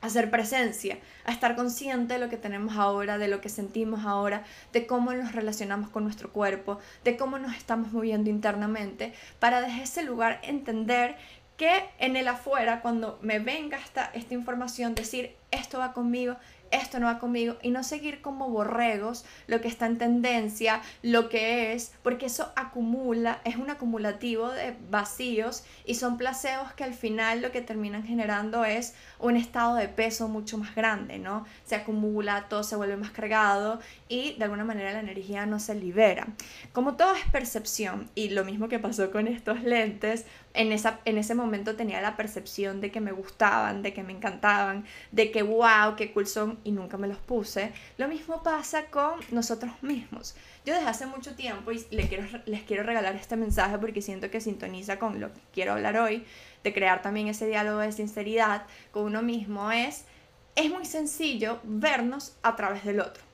hacer 0.00 0.30
presencia, 0.30 0.98
a 1.24 1.32
estar 1.32 1.56
consciente 1.56 2.14
de 2.14 2.20
lo 2.20 2.28
que 2.28 2.36
tenemos 2.36 2.76
ahora, 2.76 3.18
de 3.18 3.28
lo 3.28 3.40
que 3.40 3.48
sentimos 3.48 4.04
ahora, 4.04 4.44
de 4.72 4.86
cómo 4.86 5.12
nos 5.12 5.32
relacionamos 5.32 5.90
con 5.90 6.04
nuestro 6.04 6.32
cuerpo, 6.32 6.78
de 7.04 7.16
cómo 7.16 7.38
nos 7.38 7.56
estamos 7.56 7.92
moviendo 7.92 8.30
internamente, 8.30 9.12
para 9.38 9.60
desde 9.60 9.82
ese 9.82 10.02
lugar 10.02 10.40
entender 10.42 11.16
que 11.56 11.84
en 11.98 12.16
el 12.16 12.26
afuera, 12.28 12.80
cuando 12.80 13.18
me 13.20 13.38
venga 13.38 13.76
esta, 13.76 14.06
esta 14.14 14.32
información, 14.32 14.94
decir, 14.94 15.36
esto 15.50 15.78
va 15.78 15.92
conmigo, 15.92 16.36
esto 16.70 16.98
no 16.98 17.06
va 17.06 17.18
conmigo 17.18 17.56
y 17.62 17.70
no 17.70 17.82
seguir 17.82 18.20
como 18.20 18.48
borregos 18.48 19.24
lo 19.46 19.60
que 19.60 19.68
está 19.68 19.86
en 19.86 19.98
tendencia, 19.98 20.82
lo 21.02 21.28
que 21.28 21.72
es, 21.72 21.92
porque 22.02 22.26
eso 22.26 22.52
acumula, 22.56 23.40
es 23.44 23.56
un 23.56 23.70
acumulativo 23.70 24.50
de 24.50 24.74
vacíos 24.90 25.64
y 25.84 25.94
son 25.94 26.16
placebos 26.16 26.72
que 26.72 26.84
al 26.84 26.94
final 26.94 27.42
lo 27.42 27.52
que 27.52 27.60
terminan 27.60 28.04
generando 28.04 28.64
es 28.64 28.94
un 29.18 29.36
estado 29.36 29.74
de 29.74 29.88
peso 29.88 30.28
mucho 30.28 30.58
más 30.58 30.74
grande, 30.74 31.18
¿no? 31.18 31.44
Se 31.64 31.74
acumula, 31.74 32.46
todo 32.48 32.62
se 32.62 32.76
vuelve 32.76 32.96
más 32.96 33.10
cargado 33.10 33.80
y 34.08 34.34
de 34.34 34.44
alguna 34.44 34.64
manera 34.64 34.92
la 34.92 35.00
energía 35.00 35.46
no 35.46 35.58
se 35.58 35.74
libera. 35.74 36.26
Como 36.72 36.96
todo 36.96 37.14
es 37.14 37.24
percepción 37.30 38.10
y 38.14 38.30
lo 38.30 38.44
mismo 38.44 38.68
que 38.68 38.78
pasó 38.78 39.10
con 39.10 39.28
estos 39.28 39.62
lentes, 39.62 40.26
en, 40.54 40.72
esa, 40.72 41.00
en 41.04 41.18
ese 41.18 41.34
momento 41.34 41.76
tenía 41.76 42.00
la 42.00 42.16
percepción 42.16 42.80
de 42.80 42.90
que 42.90 43.00
me 43.00 43.12
gustaban, 43.12 43.82
de 43.82 43.92
que 43.92 44.02
me 44.02 44.12
encantaban, 44.12 44.84
de 45.12 45.30
que 45.30 45.42
wow, 45.42 45.96
qué 45.96 46.12
cool 46.12 46.26
son 46.26 46.58
y 46.64 46.72
nunca 46.72 46.96
me 46.96 47.08
los 47.08 47.18
puse. 47.18 47.72
Lo 47.98 48.08
mismo 48.08 48.42
pasa 48.42 48.86
con 48.86 49.20
nosotros 49.30 49.72
mismos. 49.82 50.34
Yo 50.64 50.74
desde 50.74 50.88
hace 50.88 51.06
mucho 51.06 51.34
tiempo, 51.34 51.72
y 51.72 51.84
les 51.90 52.08
quiero, 52.08 52.26
les 52.46 52.62
quiero 52.62 52.82
regalar 52.82 53.14
este 53.16 53.36
mensaje 53.36 53.78
porque 53.78 54.02
siento 54.02 54.30
que 54.30 54.40
sintoniza 54.40 54.98
con 54.98 55.20
lo 55.20 55.32
que 55.32 55.40
quiero 55.52 55.72
hablar 55.72 55.96
hoy, 55.96 56.24
de 56.62 56.74
crear 56.74 57.00
también 57.02 57.28
ese 57.28 57.46
diálogo 57.46 57.78
de 57.78 57.92
sinceridad 57.92 58.66
con 58.90 59.04
uno 59.04 59.22
mismo, 59.22 59.70
es, 59.70 60.04
es 60.56 60.70
muy 60.70 60.84
sencillo 60.84 61.60
vernos 61.64 62.36
a 62.42 62.56
través 62.56 62.84
del 62.84 63.00
otro 63.00 63.29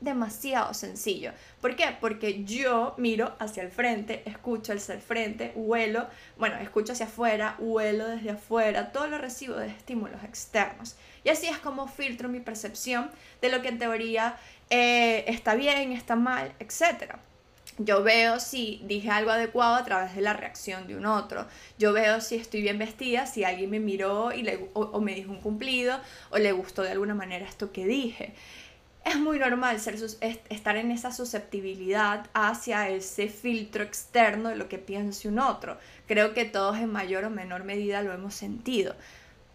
demasiado 0.00 0.74
sencillo. 0.74 1.32
¿Por 1.60 1.76
qué? 1.76 1.96
Porque 2.00 2.44
yo 2.44 2.94
miro 2.96 3.34
hacia 3.38 3.62
el 3.62 3.70
frente, 3.70 4.22
escucho 4.26 4.72
hacia 4.72 4.94
el 4.94 5.00
frente, 5.00 5.52
huelo, 5.54 6.06
bueno, 6.36 6.56
escucho 6.56 6.92
hacia 6.92 7.06
afuera, 7.06 7.56
huelo 7.58 8.06
desde 8.08 8.30
afuera, 8.30 8.92
todo 8.92 9.06
lo 9.08 9.18
recibo 9.18 9.56
de 9.56 9.68
estímulos 9.68 10.22
externos. 10.24 10.96
Y 11.24 11.30
así 11.30 11.46
es 11.46 11.58
como 11.58 11.88
filtro 11.88 12.28
mi 12.28 12.40
percepción 12.40 13.10
de 13.40 13.50
lo 13.50 13.60
que 13.60 13.68
en 13.68 13.78
teoría 13.78 14.36
eh, 14.70 15.24
está 15.26 15.54
bien, 15.54 15.92
está 15.92 16.16
mal, 16.16 16.52
etc. 16.60 17.16
Yo 17.78 18.02
veo 18.02 18.40
si 18.40 18.80
dije 18.84 19.10
algo 19.10 19.30
adecuado 19.30 19.76
a 19.76 19.84
través 19.84 20.14
de 20.16 20.20
la 20.20 20.32
reacción 20.32 20.88
de 20.88 20.96
un 20.96 21.06
otro. 21.06 21.46
Yo 21.78 21.92
veo 21.92 22.20
si 22.20 22.34
estoy 22.34 22.62
bien 22.62 22.78
vestida, 22.78 23.26
si 23.26 23.44
alguien 23.44 23.70
me 23.70 23.78
miró 23.78 24.32
y 24.32 24.42
le, 24.42 24.68
o 24.74 25.00
me 25.00 25.14
dijo 25.14 25.30
un 25.30 25.40
cumplido 25.40 26.00
o 26.30 26.38
le 26.38 26.50
gustó 26.52 26.82
de 26.82 26.90
alguna 26.90 27.14
manera 27.14 27.46
esto 27.46 27.70
que 27.70 27.84
dije 27.84 28.34
es 29.04 29.16
muy 29.16 29.38
normal 29.38 29.80
ser, 29.80 29.96
estar 30.50 30.76
en 30.76 30.90
esa 30.90 31.12
susceptibilidad 31.12 32.26
hacia 32.34 32.88
ese 32.88 33.28
filtro 33.28 33.82
externo 33.82 34.50
de 34.50 34.56
lo 34.56 34.68
que 34.68 34.78
piense 34.78 35.28
un 35.28 35.38
otro. 35.38 35.78
Creo 36.06 36.34
que 36.34 36.44
todos 36.44 36.76
en 36.78 36.90
mayor 36.90 37.24
o 37.24 37.30
menor 37.30 37.64
medida 37.64 38.02
lo 38.02 38.12
hemos 38.12 38.34
sentido. 38.34 38.94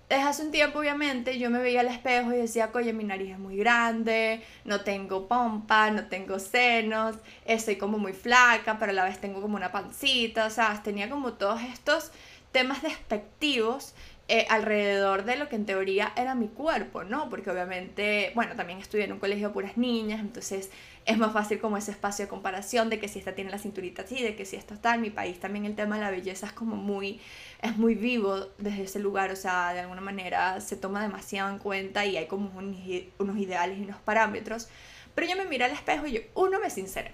Desde 0.10 0.24
hace 0.24 0.44
un 0.44 0.52
tiempo, 0.52 0.80
obviamente, 0.80 1.40
yo 1.40 1.50
me 1.50 1.60
veía 1.60 1.80
al 1.80 1.88
espejo 1.88 2.34
y 2.34 2.38
decía, 2.38 2.70
oye, 2.74 2.94
mi 2.94 3.04
nariz 3.04 3.32
es 3.32 3.40
muy 3.40 3.56
grande, 3.58 4.44
no 4.64 4.82
tengo 4.82 5.28
pompa, 5.28 5.90
no 5.92 6.06
tengo 6.08 6.40
senos, 6.40 7.16
estoy 7.46 7.78
como 7.78 7.98
muy 7.98 8.14
flaca, 8.14 8.78
pero 8.78 8.92
a 8.92 8.96
la 8.96 9.06
vez 9.06 9.20
tengo 9.20 9.42
como 9.42 9.56
una 9.56 9.72
pancita, 9.72 10.46
o 10.46 10.50
sea, 10.50 10.82
tenía 10.84 11.10
como 11.10 11.34
todos 11.34 11.62
estos 11.64 12.12
temas 12.52 12.82
despectivos 12.84 13.96
eh, 14.30 14.46
alrededor 14.50 15.26
de 15.26 15.36
lo 15.36 15.50
que 15.50 15.58
en 15.58 15.66
teoría 15.66 16.14
era 16.16 16.34
mi 16.34 16.48
cuerpo, 16.48 17.04
¿no? 17.04 17.30
Porque 17.30 17.52
obviamente, 17.52 18.32
bueno, 18.36 18.56
también 18.56 18.80
estudié 18.80 19.04
en 19.04 19.12
un 19.12 19.20
colegio 19.20 19.50
de 19.50 19.54
puras 19.54 19.76
niñas, 19.76 20.22
entonces 20.22 20.72
es 21.06 21.18
más 21.18 21.34
fácil 21.34 21.60
como 21.60 21.76
ese 21.76 21.92
espacio 21.92 22.24
de 22.24 22.30
comparación 22.30 22.90
de 22.90 23.00
que 23.00 23.10
si 23.10 23.20
esta 23.20 23.36
tiene 23.36 23.52
la 23.52 23.58
cinturita 23.58 24.04
así, 24.04 24.24
de 24.24 24.38
que 24.38 24.46
si 24.46 24.56
esto 24.56 24.74
está 24.74 24.96
en 24.96 25.02
mi 25.02 25.10
país 25.10 25.42
también 25.42 25.66
el 25.66 25.76
tema 25.76 25.96
de 25.96 26.04
la 26.04 26.10
belleza 26.10 26.48
es 26.48 26.54
como 26.54 26.78
muy, 26.78 27.20
es 27.62 27.76
muy 27.76 27.96
vivo 27.96 28.48
desde 28.60 28.84
ese 28.84 29.00
lugar, 29.00 29.30
o 29.30 29.36
sea, 29.36 29.74
de 29.74 29.82
alguna 29.82 30.00
manera 30.00 30.62
se 30.62 30.78
toma 30.78 31.02
demasiado 31.02 31.50
en 31.50 31.60
cuenta 31.60 32.06
y 32.06 32.16
hay 32.16 32.28
como 32.28 32.50
unos 32.58 33.38
ideales 33.38 33.78
y 33.78 33.82
unos 33.82 33.98
parámetros. 33.98 34.70
Pero 35.16 35.28
yo 35.28 35.36
me 35.36 35.46
miré 35.46 35.66
al 35.66 35.72
espejo 35.72 36.08
y 36.08 36.14
yo, 36.14 36.22
uno 36.34 36.62
me 36.62 36.70
sincero, 36.70 37.10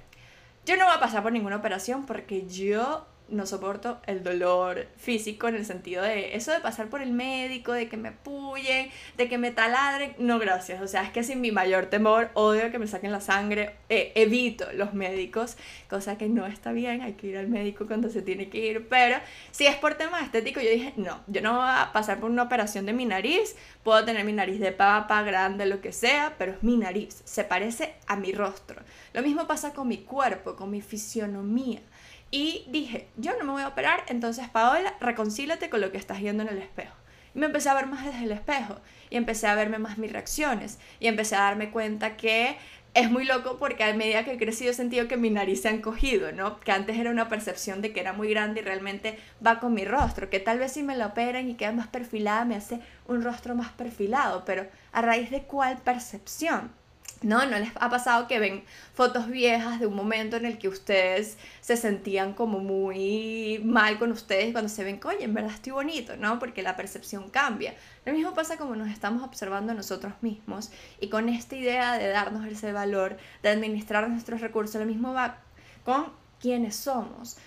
yo 0.66 0.78
no 0.78 0.86
voy 0.86 0.94
a 0.94 1.00
pasar 1.00 1.24
por 1.24 1.32
ninguna 1.32 1.56
operación 1.56 2.06
porque 2.06 2.48
yo 2.48 3.08
no 3.31 3.45
soporto 3.45 4.00
el 4.05 4.24
dolor 4.24 4.88
físico 4.98 5.48
en 5.48 5.55
el 5.55 5.65
sentido 5.65 6.03
de 6.03 6.36
eso 6.36 6.51
de 6.51 6.59
pasar 6.59 6.88
por 6.88 7.01
el 7.01 7.12
médico, 7.12 7.74
de 7.74 7.88
que 7.88 7.98
me 7.98 8.12
puyen, 8.12 8.89
de 9.17 9.29
que 9.29 9.38
me 9.38 9.51
taladren, 9.51 10.15
no 10.17 10.39
gracias, 10.39 10.81
o 10.81 10.88
sea, 10.88 11.03
es 11.03 11.12
que 11.12 11.24
sin 11.24 11.41
mi 11.41 11.51
mayor 11.51 11.88
temor, 11.88 12.29
odio 12.33 12.71
que 12.71 12.79
me 12.79 12.88
saquen 12.88 13.12
la 13.12 13.21
sangre, 13.21 13.75
eh, 13.89 14.12
evito 14.15 14.71
los 14.74 14.93
médicos, 14.93 15.57
cosa 15.89 16.17
que 16.17 16.29
no 16.29 16.45
está 16.45 16.71
bien, 16.71 17.01
hay 17.01 17.13
que 17.13 17.27
ir 17.27 17.38
al 17.38 17.48
médico 17.48 17.88
cuando 17.88 18.09
se 18.09 18.21
tiene 18.21 18.50
que 18.50 18.65
ir, 18.65 18.88
pero 18.88 19.17
si 19.51 19.65
es 19.65 19.75
por 19.75 19.95
tema 19.95 20.21
estético, 20.21 20.59
yo 20.62 20.69
dije, 20.69 20.93
no, 20.98 21.21
yo 21.27 21.41
no 21.41 21.57
voy 21.57 21.67
a 21.67 21.91
pasar 21.93 22.19
por 22.19 22.29
una 22.29 22.43
operación 22.43 22.86
de 22.86 22.93
mi 22.93 23.05
nariz, 23.05 23.55
puedo 23.83 24.03
tener 24.05 24.25
mi 24.25 24.33
nariz 24.33 24.59
de 24.59 24.71
papa, 24.71 25.21
grande, 25.24 25.65
lo 25.65 25.81
que 25.81 25.91
sea, 25.91 26.36
pero 26.38 26.53
es 26.53 26.63
mi 26.63 26.77
nariz, 26.77 27.21
se 27.25 27.43
parece 27.43 27.95
a 28.07 28.15
mi 28.15 28.31
rostro. 28.31 28.81
Lo 29.13 29.21
mismo 29.21 29.48
pasa 29.48 29.74
con 29.74 29.88
mi 29.88 30.00
cuerpo, 30.00 30.55
con 30.55 30.69
mi 30.69 30.81
fisionomía. 30.81 31.81
Y 32.31 32.65
dije, 32.69 33.07
yo 33.17 33.31
no 33.38 33.43
me 33.43 33.51
voy 33.51 33.62
a 33.63 33.69
operar, 33.69 34.03
entonces 34.07 34.48
Paola, 34.50 34.93
reconcílate 35.00 35.69
con 35.69 35.81
lo 35.81 35.91
que 35.91 35.98
estás 35.98 36.21
viendo 36.21 36.43
en 36.43 36.50
el 36.50 36.59
espejo. 36.59 36.95
Y 37.33 37.39
me 37.39 37.48
empecé 37.48 37.69
a 37.69 37.74
ver 37.74 37.88
más 37.88 38.05
desde 38.05 38.24
el 38.24 38.31
espejo 38.31 38.75
y 39.09 39.17
empecé 39.17 39.48
a 39.48 39.55
verme 39.55 39.79
más 39.79 39.98
mis 39.98 40.12
reacciones 40.12 40.79
y 41.00 41.07
empecé 41.07 41.36
a 41.36 41.41
darme 41.41 41.71
cuenta 41.71 42.17
que 42.17 42.57
es 42.93 43.09
muy 43.12 43.25
loco 43.25 43.57
porque 43.59 43.83
a 43.83 43.93
medida 43.93 44.25
que 44.25 44.33
he 44.33 44.38
crecido 44.38 44.71
he 44.71 44.74
sentido 44.74 45.07
que 45.07 45.17
mi 45.17 45.29
nariz 45.29 45.62
se 45.62 45.67
ha 45.67 45.71
encogido, 45.71 46.31
¿no? 46.31 46.59
Que 46.59 46.71
antes 46.71 46.98
era 46.98 47.12
una 47.12 47.29
percepción 47.29 47.81
de 47.81 47.93
que 47.93 48.00
era 48.00 48.13
muy 48.13 48.29
grande 48.29 48.62
y 48.62 48.63
realmente 48.63 49.19
va 49.45 49.59
con 49.59 49.74
mi 49.74 49.86
rostro, 49.86 50.29
que 50.29 50.39
tal 50.39 50.59
vez 50.59 50.74
si 50.74 50.83
me 50.83 50.98
la 50.98 51.07
operan 51.07 51.50
y 51.50 51.55
queda 51.55 51.71
más 51.71 51.88
perfilada 51.88 52.45
me 52.45 52.55
hace 52.55 52.79
un 53.07 53.21
rostro 53.21 53.55
más 53.55 53.69
perfilado, 53.71 54.43
pero 54.45 54.67
a 54.91 55.01
raíz 55.01 55.29
de 55.29 55.43
cuál 55.43 55.77
percepción. 55.77 56.71
¿No? 57.22 57.46
¿No 57.46 57.60
les 57.60 57.70
ha 57.76 57.90
pasado 57.90 58.28
que 58.28 58.40
ven 58.40 58.64
fotos 58.94 59.28
viejas 59.28 59.80
de 59.82 59.88
un 59.88 59.96
momento 59.96 60.38
en 60.38 60.46
el 60.46 60.58
que 60.58 60.70
ustedes 60.70 61.38
se 61.60 61.76
sentían 61.76 62.34
como 62.34 62.60
muy 62.60 63.62
mal 63.66 64.00
con 64.00 64.12
ustedes 64.14 64.54
cuando 64.54 64.70
se 64.70 64.86
ven, 64.86 65.02
oye, 65.04 65.26
en 65.26 65.34
verdad 65.34 65.52
estoy 65.52 65.74
bonito, 65.74 66.16
¿no? 66.16 66.40
Porque 66.40 66.62
la 66.62 66.78
percepción 66.78 67.30
cambia. 67.30 67.76
Lo 68.06 68.14
mismo 68.14 68.34
pasa 68.34 68.58
como 68.58 68.76
nos 68.78 68.90
estamos 68.90 69.22
observando 69.22 69.74
nosotros 69.74 70.14
mismos 70.22 70.72
y 71.02 71.10
con 71.10 71.28
esta 71.28 71.58
idea 71.58 71.98
de 71.98 72.08
darnos 72.08 72.46
ese 72.46 72.72
valor, 72.72 73.18
de 73.44 73.50
administrar 73.50 74.10
nuestros 74.10 74.40
recursos, 74.40 74.80
lo 74.80 74.88
mismo 74.88 75.14
va 75.14 75.40
con 75.84 76.14
quienes 76.40 76.78
somos 76.78 77.38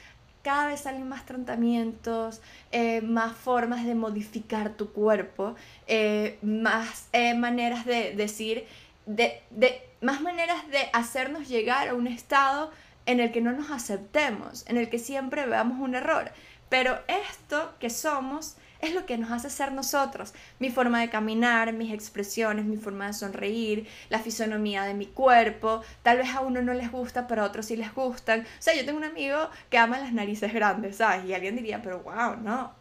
cada 0.42 0.66
vez 0.66 0.80
salen 0.80 1.08
más 1.08 1.24
tratamientos, 1.24 2.40
eh, 2.72 3.00
más 3.00 3.36
formas 3.36 3.84
de 3.86 3.94
modificar 3.94 4.74
tu 4.74 4.92
cuerpo, 4.92 5.54
eh, 5.86 6.38
más 6.42 7.08
eh, 7.12 7.34
maneras 7.34 7.86
de 7.86 8.12
decir 8.14 8.66
de, 9.06 9.42
de 9.50 9.82
más 10.00 10.20
maneras 10.20 10.68
de 10.68 10.88
hacernos 10.92 11.48
llegar 11.48 11.88
a 11.88 11.94
un 11.94 12.06
estado 12.06 12.70
en 13.06 13.20
el 13.20 13.32
que 13.32 13.40
no 13.40 13.52
nos 13.52 13.70
aceptemos, 13.70 14.64
en 14.68 14.76
el 14.76 14.88
que 14.88 14.98
siempre 14.98 15.46
veamos 15.46 15.80
un 15.80 15.94
error. 15.94 16.30
Pero 16.68 16.98
esto 17.06 17.74
que 17.78 17.90
somos 17.90 18.56
es 18.80 18.94
lo 18.94 19.06
que 19.06 19.16
nos 19.16 19.30
hace 19.30 19.48
ser 19.48 19.72
nosotros. 19.72 20.34
Mi 20.58 20.70
forma 20.70 21.00
de 21.00 21.08
caminar, 21.08 21.72
mis 21.72 21.92
expresiones, 21.92 22.64
mi 22.64 22.76
forma 22.76 23.06
de 23.06 23.12
sonreír, 23.12 23.86
la 24.10 24.18
fisonomía 24.18 24.82
de 24.84 24.94
mi 24.94 25.06
cuerpo. 25.06 25.82
Tal 26.02 26.18
vez 26.18 26.30
a 26.34 26.40
uno 26.40 26.62
no 26.62 26.74
les 26.74 26.90
gusta, 26.90 27.26
pero 27.26 27.42
a 27.42 27.46
otros 27.46 27.66
sí 27.66 27.76
les 27.76 27.94
gustan. 27.94 28.40
O 28.40 28.44
sea, 28.62 28.74
yo 28.74 28.84
tengo 28.84 28.98
un 28.98 29.04
amigo 29.04 29.50
que 29.70 29.78
ama 29.78 29.98
las 29.98 30.12
narices 30.12 30.52
grandes, 30.52 30.96
¿sabes? 30.96 31.24
Y 31.26 31.34
alguien 31.34 31.56
diría, 31.56 31.80
pero 31.80 32.00
wow, 32.00 32.36
no, 32.42 32.72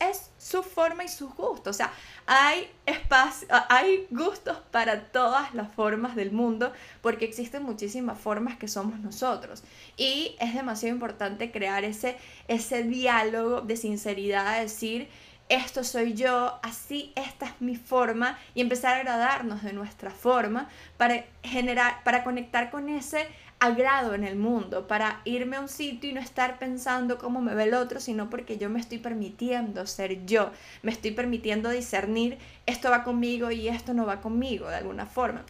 es 0.00 0.30
su 0.38 0.62
forma 0.62 1.04
y 1.04 1.08
sus 1.08 1.34
gustos. 1.34 1.76
O 1.76 1.78
sea, 1.78 1.92
hay 2.26 2.68
espacio, 2.86 3.48
hay 3.68 4.06
gustos 4.10 4.58
para 4.70 5.04
todas 5.06 5.54
las 5.54 5.72
formas 5.74 6.16
del 6.16 6.32
mundo 6.32 6.72
porque 7.02 7.24
existen 7.24 7.62
muchísimas 7.62 8.18
formas 8.18 8.56
que 8.56 8.68
somos 8.68 8.98
nosotros. 9.00 9.62
Y 9.96 10.36
es 10.40 10.54
demasiado 10.54 10.94
importante 10.94 11.50
crear 11.50 11.84
ese, 11.84 12.16
ese 12.48 12.82
diálogo 12.82 13.60
de 13.60 13.76
sinceridad, 13.76 14.56
de 14.56 14.62
decir, 14.62 15.08
esto 15.48 15.84
soy 15.84 16.14
yo, 16.14 16.58
así 16.62 17.12
esta 17.14 17.46
es 17.46 17.52
mi 17.60 17.76
forma 17.76 18.36
y 18.54 18.60
empezar 18.60 18.94
a 18.94 18.96
agradarnos 18.96 19.62
de 19.62 19.72
nuestra 19.72 20.10
forma 20.10 20.68
para 20.96 21.24
generar, 21.44 22.02
para 22.02 22.24
conectar 22.24 22.70
con 22.70 22.88
ese 22.88 23.28
agrado 23.58 24.14
en 24.14 24.24
el 24.24 24.36
mundo, 24.36 24.86
para 24.86 25.20
irme 25.24 25.56
a 25.56 25.60
un 25.60 25.68
sitio 25.68 26.10
y 26.10 26.12
no 26.12 26.20
estar 26.20 26.58
pensando 26.58 27.18
cómo 27.18 27.40
me 27.40 27.54
ve 27.54 27.64
el 27.64 27.74
otro, 27.74 28.00
sino 28.00 28.28
porque 28.28 28.58
yo 28.58 28.68
me 28.68 28.80
estoy 28.80 28.98
permitiendo 28.98 29.86
ser 29.86 30.26
yo, 30.26 30.50
me 30.82 30.92
estoy 30.92 31.12
permitiendo 31.12 31.70
discernir 31.70 32.38
esto 32.66 32.90
va 32.90 33.04
conmigo 33.04 33.50
y 33.50 33.68
esto 33.68 33.94
no 33.94 34.06
va 34.06 34.20
conmigo 34.20 34.68
de 34.68 34.76
alguna 34.76 35.06
forma. 35.06 35.44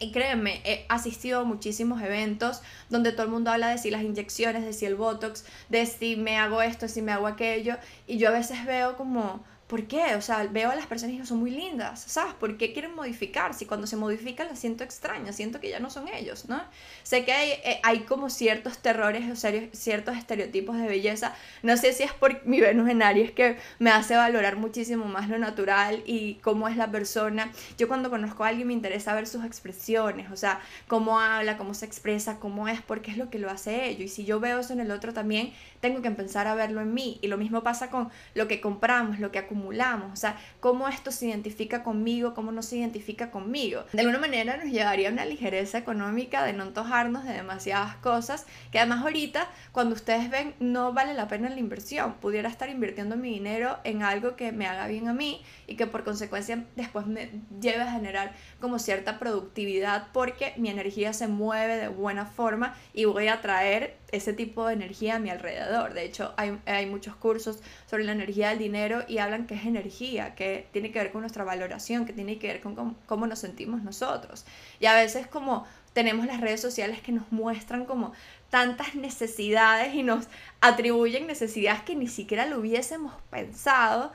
Y 0.00 0.10
créeme, 0.10 0.60
he 0.64 0.84
asistido 0.88 1.40
a 1.40 1.44
muchísimos 1.44 2.02
eventos 2.02 2.62
donde 2.90 3.12
todo 3.12 3.22
el 3.22 3.30
mundo 3.30 3.52
habla 3.52 3.68
de 3.68 3.78
si 3.78 3.92
las 3.92 4.02
inyecciones, 4.02 4.64
de 4.64 4.72
si 4.72 4.86
el 4.86 4.96
Botox, 4.96 5.44
de 5.68 5.86
si 5.86 6.16
me 6.16 6.36
hago 6.36 6.62
esto, 6.62 6.88
si 6.88 7.00
me 7.00 7.12
hago 7.12 7.28
aquello. 7.28 7.76
Y 8.08 8.18
yo 8.18 8.28
a 8.28 8.32
veces 8.32 8.66
veo 8.66 8.96
como, 8.96 9.44
¿Por 9.66 9.86
qué? 9.86 10.14
O 10.14 10.20
sea, 10.20 10.44
veo 10.44 10.70
a 10.70 10.74
las 10.74 10.86
personas 10.86 11.16
que 11.16 11.24
son 11.24 11.38
muy 11.38 11.50
lindas, 11.50 12.04
¿sabes? 12.06 12.34
¿Por 12.34 12.58
qué 12.58 12.74
quieren 12.74 12.94
modificar? 12.94 13.54
Si 13.54 13.64
cuando 13.64 13.86
se 13.86 13.96
modifican 13.96 14.46
las 14.46 14.58
siento 14.58 14.84
extrañas, 14.84 15.36
siento 15.36 15.58
que 15.58 15.70
ya 15.70 15.80
no 15.80 15.88
son 15.88 16.06
ellos, 16.08 16.50
¿no? 16.50 16.62
Sé 17.02 17.24
que 17.24 17.32
hay, 17.32 17.50
eh, 17.64 17.80
hay 17.82 18.00
como 18.00 18.28
ciertos 18.28 18.76
terrores 18.78 19.24
o 19.30 19.36
ciertos 19.72 20.18
estereotipos 20.18 20.76
de 20.76 20.86
belleza. 20.86 21.34
No 21.62 21.78
sé 21.78 21.94
si 21.94 22.02
es 22.02 22.12
por 22.12 22.44
mi 22.46 22.60
Venus 22.60 22.90
en 22.90 23.02
Aries 23.02 23.32
que 23.32 23.56
me 23.78 23.90
hace 23.90 24.16
valorar 24.16 24.56
muchísimo 24.56 25.06
más 25.06 25.30
lo 25.30 25.38
natural 25.38 26.02
y 26.04 26.34
cómo 26.42 26.68
es 26.68 26.76
la 26.76 26.90
persona. 26.90 27.50
Yo 27.78 27.88
cuando 27.88 28.10
conozco 28.10 28.44
a 28.44 28.48
alguien 28.48 28.68
me 28.68 28.74
interesa 28.74 29.14
ver 29.14 29.26
sus 29.26 29.46
expresiones, 29.46 30.30
o 30.30 30.36
sea, 30.36 30.60
cómo 30.88 31.20
habla, 31.20 31.56
cómo 31.56 31.72
se 31.72 31.86
expresa, 31.86 32.38
cómo 32.38 32.68
es, 32.68 32.82
porque 32.82 33.10
es 33.10 33.16
lo 33.16 33.30
que 33.30 33.38
lo 33.38 33.50
hace 33.50 33.86
ello. 33.88 34.04
Y 34.04 34.08
si 34.08 34.26
yo 34.26 34.40
veo 34.40 34.58
eso 34.60 34.74
en 34.74 34.80
el 34.80 34.90
otro 34.90 35.14
también, 35.14 35.54
tengo 35.80 36.02
que 36.02 36.08
empezar 36.08 36.46
a 36.48 36.54
verlo 36.54 36.82
en 36.82 36.92
mí. 36.92 37.18
Y 37.22 37.28
lo 37.28 37.38
mismo 37.38 37.62
pasa 37.62 37.88
con 37.88 38.10
lo 38.34 38.46
que 38.46 38.60
compramos, 38.60 39.18
lo 39.20 39.32
que 39.32 39.38
acumulamos 39.38 39.53
acumulamos, 39.54 40.12
o 40.12 40.16
sea, 40.16 40.36
cómo 40.60 40.88
esto 40.88 41.12
se 41.12 41.26
identifica 41.26 41.82
conmigo, 41.82 42.34
cómo 42.34 42.50
no 42.50 42.62
se 42.62 42.76
identifica 42.76 43.30
conmigo. 43.30 43.84
De 43.92 44.00
alguna 44.00 44.18
manera 44.18 44.56
nos 44.56 44.66
llevaría 44.66 45.08
a 45.08 45.12
una 45.12 45.24
ligereza 45.24 45.78
económica 45.78 46.44
de 46.44 46.52
no 46.52 46.64
antojarnos 46.64 47.24
de 47.24 47.34
demasiadas 47.34 47.96
cosas, 47.96 48.46
que 48.72 48.78
además 48.78 49.02
ahorita, 49.02 49.48
cuando 49.72 49.94
ustedes 49.94 50.28
ven, 50.30 50.54
no 50.58 50.92
vale 50.92 51.14
la 51.14 51.28
pena 51.28 51.48
la 51.48 51.58
inversión. 51.58 52.14
Pudiera 52.14 52.48
estar 52.48 52.68
invirtiendo 52.68 53.16
mi 53.16 53.30
dinero 53.30 53.78
en 53.84 54.02
algo 54.02 54.34
que 54.34 54.50
me 54.50 54.66
haga 54.66 54.88
bien 54.88 55.08
a 55.08 55.12
mí 55.12 55.42
y 55.66 55.76
que 55.76 55.86
por 55.86 56.04
consecuencia 56.04 56.64
después 56.74 57.06
me 57.06 57.30
lleve 57.60 57.82
a 57.82 57.92
generar 57.92 58.32
como 58.60 58.78
cierta 58.78 59.18
productividad 59.18 60.08
porque 60.12 60.54
mi 60.56 60.68
energía 60.68 61.12
se 61.12 61.28
mueve 61.28 61.76
de 61.76 61.88
buena 61.88 62.26
forma 62.26 62.74
y 62.92 63.04
voy 63.04 63.28
a 63.28 63.40
traer 63.40 63.96
ese 64.16 64.32
tipo 64.32 64.66
de 64.66 64.74
energía 64.74 65.16
a 65.16 65.18
mi 65.18 65.30
alrededor. 65.30 65.94
De 65.94 66.04
hecho, 66.04 66.34
hay, 66.36 66.58
hay 66.66 66.86
muchos 66.86 67.16
cursos 67.16 67.60
sobre 67.88 68.04
la 68.04 68.12
energía 68.12 68.50
del 68.50 68.58
dinero 68.58 69.04
y 69.08 69.18
hablan 69.18 69.46
que 69.46 69.54
es 69.54 69.64
energía, 69.64 70.34
que 70.34 70.68
tiene 70.72 70.92
que 70.92 70.98
ver 70.98 71.12
con 71.12 71.22
nuestra 71.22 71.44
valoración, 71.44 72.06
que 72.06 72.12
tiene 72.12 72.38
que 72.38 72.48
ver 72.48 72.60
con 72.60 72.96
cómo, 73.06 73.26
nos 73.26 73.38
sentimos 73.38 73.82
nosotros. 73.82 74.44
Y 74.80 74.86
a 74.86 74.94
veces 74.94 75.26
como 75.26 75.66
tenemos 75.92 76.26
las 76.26 76.40
redes 76.40 76.60
sociales 76.60 77.00
que 77.00 77.12
nos 77.12 77.30
muestran 77.30 77.84
como 77.84 78.12
tantas 78.50 78.94
necesidades 78.94 79.94
y 79.94 80.02
nos 80.02 80.26
atribuyen 80.60 81.26
necesidades 81.26 81.82
que 81.82 81.94
ni 81.94 82.08
siquiera 82.08 82.46
lo 82.46 82.58
hubiésemos 82.58 83.12
pensado, 83.30 84.12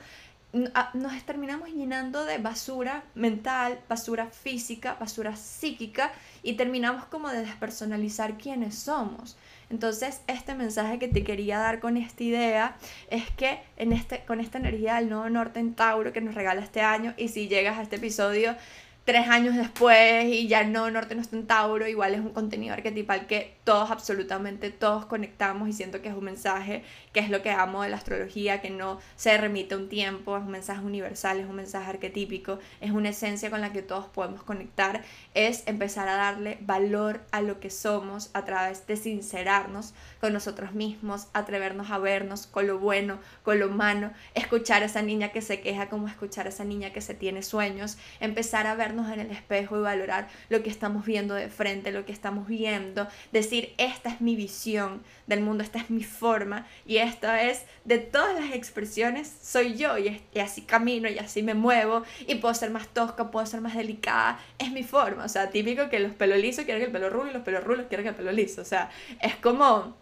nos 0.52 1.22
terminamos 1.24 1.68
llenando 1.68 2.24
de 2.24 2.38
basura 2.38 3.04
mental, 3.14 3.80
basura 3.88 4.26
física, 4.26 4.96
basura 4.98 5.36
psíquica 5.36 6.12
y 6.42 6.54
terminamos 6.54 7.04
como 7.04 7.28
de 7.28 7.42
despersonalizar 7.42 8.36
quiénes 8.36 8.76
somos. 8.76 9.36
Entonces, 9.70 10.20
este 10.26 10.54
mensaje 10.54 10.98
que 10.98 11.08
te 11.08 11.22
quería 11.22 11.58
dar 11.58 11.78
con 11.78 11.96
esta 11.96 12.24
idea 12.24 12.76
es 13.08 13.30
que 13.30 13.60
en 13.76 13.92
este, 13.92 14.24
con 14.26 14.40
esta 14.40 14.58
energía 14.58 14.96
del 14.96 15.08
nuevo 15.08 15.30
norte 15.30 15.60
en 15.60 15.74
Tauro 15.74 16.12
que 16.12 16.20
nos 16.20 16.34
regala 16.34 16.60
este 16.60 16.80
año, 16.80 17.14
y 17.16 17.28
si 17.28 17.48
llegas 17.48 17.78
a 17.78 17.82
este 17.82 17.96
episodio 17.96 18.56
tres 19.04 19.28
años 19.28 19.56
después 19.56 20.26
y 20.26 20.46
ya 20.46 20.64
no, 20.64 20.90
Norte 20.90 21.14
no 21.14 21.22
en 21.32 21.46
Tauro, 21.46 21.86
igual 21.88 22.14
es 22.14 22.20
un 22.20 22.30
contenido 22.30 22.74
arquetipal 22.74 23.26
que 23.26 23.56
todos, 23.64 23.90
absolutamente 23.90 24.70
todos 24.70 25.06
conectamos 25.06 25.68
y 25.68 25.72
siento 25.72 26.02
que 26.02 26.08
es 26.08 26.14
un 26.14 26.24
mensaje 26.24 26.84
que 27.12 27.20
es 27.20 27.30
lo 27.30 27.42
que 27.42 27.50
amo 27.50 27.82
de 27.82 27.88
la 27.88 27.96
astrología, 27.96 28.60
que 28.60 28.70
no 28.70 29.00
se 29.16 29.36
remite 29.36 29.74
a 29.74 29.78
un 29.78 29.88
tiempo, 29.88 30.36
es 30.36 30.42
un 30.42 30.50
mensaje 30.50 30.82
universal, 30.82 31.40
es 31.40 31.46
un 31.46 31.56
mensaje 31.56 31.90
arquetípico, 31.90 32.58
es 32.80 32.90
una 32.90 33.08
esencia 33.08 33.50
con 33.50 33.60
la 33.60 33.72
que 33.72 33.82
todos 33.82 34.06
podemos 34.06 34.42
conectar, 34.42 35.02
es 35.34 35.64
empezar 35.66 36.08
a 36.08 36.16
darle 36.16 36.58
valor 36.60 37.20
a 37.32 37.40
lo 37.40 37.58
que 37.58 37.70
somos 37.70 38.30
a 38.32 38.44
través 38.44 38.86
de 38.86 38.96
sincerarnos 38.96 39.94
con 40.20 40.32
nosotros 40.32 40.72
mismos, 40.72 41.28
atrevernos 41.32 41.90
a 41.90 41.98
vernos 41.98 42.46
con 42.46 42.66
lo 42.66 42.78
bueno, 42.78 43.18
con 43.42 43.58
lo 43.58 43.68
malo, 43.68 44.10
escuchar 44.34 44.82
a 44.82 44.86
esa 44.86 45.02
niña 45.02 45.30
que 45.30 45.42
se 45.42 45.60
queja 45.60 45.88
como 45.88 46.06
escuchar 46.06 46.46
a 46.46 46.50
esa 46.50 46.64
niña 46.64 46.92
que 46.92 47.00
se 47.00 47.14
tiene 47.14 47.42
sueños, 47.42 47.98
empezar 48.20 48.66
a 48.66 48.74
en 48.90 49.20
el 49.20 49.30
espejo 49.30 49.78
y 49.78 49.82
valorar 49.82 50.28
lo 50.48 50.62
que 50.62 50.70
estamos 50.70 51.06
viendo 51.06 51.34
de 51.34 51.48
frente, 51.48 51.92
lo 51.92 52.04
que 52.04 52.12
estamos 52.12 52.48
viendo, 52.48 53.08
decir, 53.32 53.72
esta 53.78 54.10
es 54.10 54.20
mi 54.20 54.36
visión 54.36 55.02
del 55.26 55.40
mundo, 55.40 55.62
esta 55.62 55.78
es 55.78 55.90
mi 55.90 56.02
forma 56.02 56.66
y 56.86 56.96
esta 56.96 57.42
es 57.42 57.64
de 57.84 57.98
todas 57.98 58.38
las 58.38 58.52
expresiones, 58.52 59.32
soy 59.42 59.76
yo 59.76 59.96
y, 59.98 60.20
así 60.40 60.62
camino 60.62 61.08
y 61.08 61.18
así 61.18 61.42
me 61.42 61.54
muevo 61.54 62.02
y 62.26 62.34
puedo 62.36 62.54
ser 62.54 62.70
más 62.70 62.88
tosca, 62.88 63.30
puedo 63.30 63.46
ser 63.46 63.60
más 63.60 63.76
delicada, 63.76 64.40
es 64.58 64.72
mi 64.72 64.82
forma, 64.82 65.24
o 65.24 65.28
sea, 65.28 65.50
típico 65.50 65.88
que 65.88 66.00
los 66.00 66.12
pelos 66.12 66.38
lisos 66.38 66.64
quieren 66.64 66.82
el 66.82 66.90
pelo 66.90 67.10
rulo 67.10 67.30
y 67.30 67.34
los 67.34 67.42
pelos 67.42 67.64
rulos 67.64 67.86
quieren 67.88 68.04
que 68.04 68.10
el 68.10 68.16
pelo 68.16 68.32
liso, 68.32 68.62
o 68.62 68.64
sea, 68.64 68.90
es 69.20 69.36
como 69.36 69.96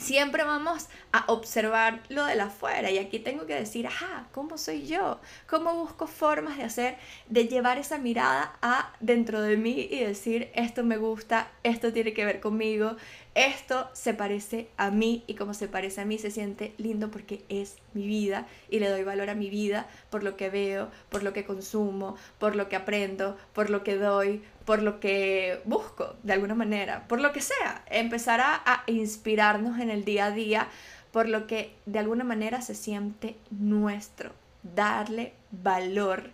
siempre 0.00 0.44
vamos 0.44 0.88
a 1.12 1.24
observar 1.30 2.02
lo 2.08 2.24
de 2.24 2.34
la 2.34 2.44
afuera 2.44 2.90
y 2.90 2.98
aquí 2.98 3.18
tengo 3.18 3.46
que 3.46 3.54
decir, 3.54 3.86
ajá, 3.86 4.26
¿cómo 4.32 4.56
soy 4.56 4.86
yo? 4.86 5.20
¿Cómo 5.46 5.74
busco 5.74 6.06
formas 6.06 6.56
de 6.56 6.64
hacer, 6.64 6.96
de 7.28 7.46
llevar 7.46 7.78
esa 7.78 7.98
mirada 7.98 8.54
a 8.62 8.92
dentro 9.00 9.42
de 9.42 9.58
mí 9.58 9.88
y 9.90 10.00
decir, 10.00 10.50
esto 10.54 10.84
me 10.84 10.96
gusta, 10.96 11.50
esto 11.62 11.92
tiene 11.92 12.14
que 12.14 12.24
ver 12.24 12.40
conmigo, 12.40 12.96
esto 13.34 13.88
se 13.92 14.12
parece 14.12 14.68
a 14.76 14.90
mí 14.90 15.22
y 15.28 15.34
como 15.34 15.54
se 15.54 15.68
parece 15.68 16.00
a 16.00 16.04
mí 16.04 16.18
se 16.18 16.32
siente 16.32 16.74
lindo 16.78 17.12
porque 17.12 17.44
es 17.48 17.76
mi 17.94 18.06
vida 18.06 18.46
y 18.68 18.80
le 18.80 18.88
doy 18.88 19.04
valor 19.04 19.30
a 19.30 19.36
mi 19.36 19.50
vida 19.50 19.86
por 20.10 20.24
lo 20.24 20.36
que 20.36 20.50
veo, 20.50 20.90
por 21.10 21.22
lo 21.22 21.32
que 21.32 21.44
consumo, 21.44 22.16
por 22.38 22.56
lo 22.56 22.68
que 22.68 22.74
aprendo, 22.74 23.36
por 23.52 23.70
lo 23.70 23.84
que 23.84 23.96
doy, 23.96 24.42
por 24.64 24.82
lo 24.82 24.98
que 24.98 25.60
busco 25.64 26.16
de 26.24 26.32
alguna 26.32 26.56
manera, 26.56 27.06
por 27.06 27.20
lo 27.20 27.32
que 27.32 27.40
sea. 27.40 27.84
Empezar 27.86 28.40
a, 28.40 28.82
inspirarnos 28.86 29.78
en 29.78 29.90
el 29.90 30.04
día 30.04 30.26
a 30.26 30.30
día 30.32 30.68
por 31.12 31.28
lo 31.28 31.46
que 31.46 31.74
de 31.86 32.00
alguna 32.00 32.24
manera 32.24 32.62
se 32.62 32.74
siente 32.74 33.36
nuestro. 33.50 34.32
Darle 34.62 35.34
valor, 35.52 36.30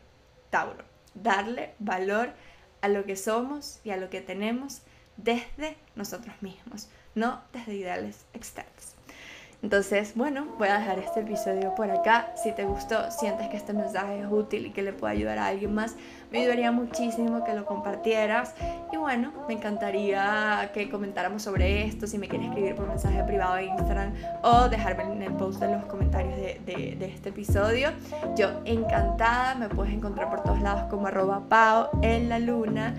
Tauro. 0.48 0.84
Darle 1.14 1.74
valor 1.78 2.30
a 2.80 2.88
lo 2.88 3.04
que 3.04 3.16
somos 3.16 3.80
y 3.84 3.90
a 3.90 3.96
lo 3.96 4.10
que 4.10 4.20
tenemos 4.20 4.82
desde 5.16 5.76
nosotros 5.94 6.34
mismos, 6.40 6.88
no 7.14 7.40
desde 7.52 7.74
ideales 7.74 8.24
externos. 8.34 8.96
Entonces, 9.62 10.12
bueno, 10.14 10.46
voy 10.58 10.68
a 10.68 10.78
dejar 10.78 10.98
este 10.98 11.20
episodio 11.20 11.74
por 11.74 11.90
acá. 11.90 12.28
Si 12.36 12.52
te 12.52 12.64
gustó, 12.64 13.10
sientes 13.10 13.48
que 13.48 13.56
este 13.56 13.72
mensaje 13.72 14.20
es 14.20 14.26
útil 14.30 14.66
y 14.66 14.70
que 14.70 14.82
le 14.82 14.92
puede 14.92 15.14
ayudar 15.14 15.38
a 15.38 15.46
alguien 15.46 15.74
más, 15.74 15.96
me 16.30 16.40
ayudaría 16.40 16.70
muchísimo 16.72 17.42
que 17.42 17.54
lo 17.54 17.64
compartieras. 17.64 18.54
Y 18.92 18.96
bueno, 18.96 19.32
me 19.48 19.54
encantaría 19.54 20.70
que 20.74 20.90
comentáramos 20.90 21.42
sobre 21.42 21.84
esto, 21.84 22.06
si 22.06 22.18
me 22.18 22.28
quieres 22.28 22.48
escribir 22.48 22.74
por 22.74 22.86
mensaje 22.86 23.24
privado 23.24 23.56
de 23.56 23.64
Instagram 23.64 24.12
o 24.42 24.68
dejarme 24.68 25.04
en 25.04 25.22
el 25.22 25.32
post 25.32 25.58
de 25.58 25.74
los 25.74 25.84
comentarios 25.86 26.36
de, 26.36 26.60
de, 26.64 27.06
este 27.06 27.30
episodio. 27.30 27.90
Yo 28.36 28.60
encantada, 28.66 29.54
me 29.54 29.68
puedes 29.68 29.92
encontrar 29.92 30.28
por 30.28 30.42
todos 30.42 30.60
lados 30.60 30.82
como 30.90 31.06
arroba 31.06 31.40
pao 31.48 31.90
en 32.02 32.28
la 32.28 32.38
luna. 32.38 32.94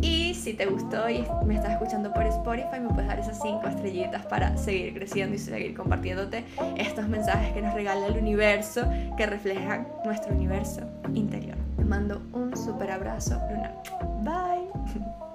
Y 0.00 0.34
si 0.34 0.54
te 0.54 0.66
gustó 0.66 1.08
y 1.08 1.24
me 1.44 1.56
estás 1.56 1.72
escuchando 1.72 2.12
por 2.12 2.24
Spotify, 2.24 2.80
me 2.80 2.88
puedes 2.88 3.08
dar 3.08 3.18
esas 3.18 3.40
5 3.42 3.66
estrellitas 3.66 4.24
para 4.26 4.56
seguir 4.56 4.94
creciendo 4.94 5.34
y 5.34 5.38
seguir 5.38 5.74
compartiéndote 5.74 6.44
estos 6.76 7.08
mensajes 7.08 7.52
que 7.52 7.62
nos 7.62 7.74
regala 7.74 8.06
el 8.06 8.16
universo, 8.16 8.88
que 9.16 9.26
reflejan 9.26 9.88
nuestro 10.04 10.34
universo 10.34 10.82
interior. 11.14 11.56
Te 11.76 11.84
mando 11.84 12.22
un 12.32 12.56
super 12.56 12.90
abrazo, 12.90 13.40
Luna. 13.50 13.72
Bye. 14.22 15.18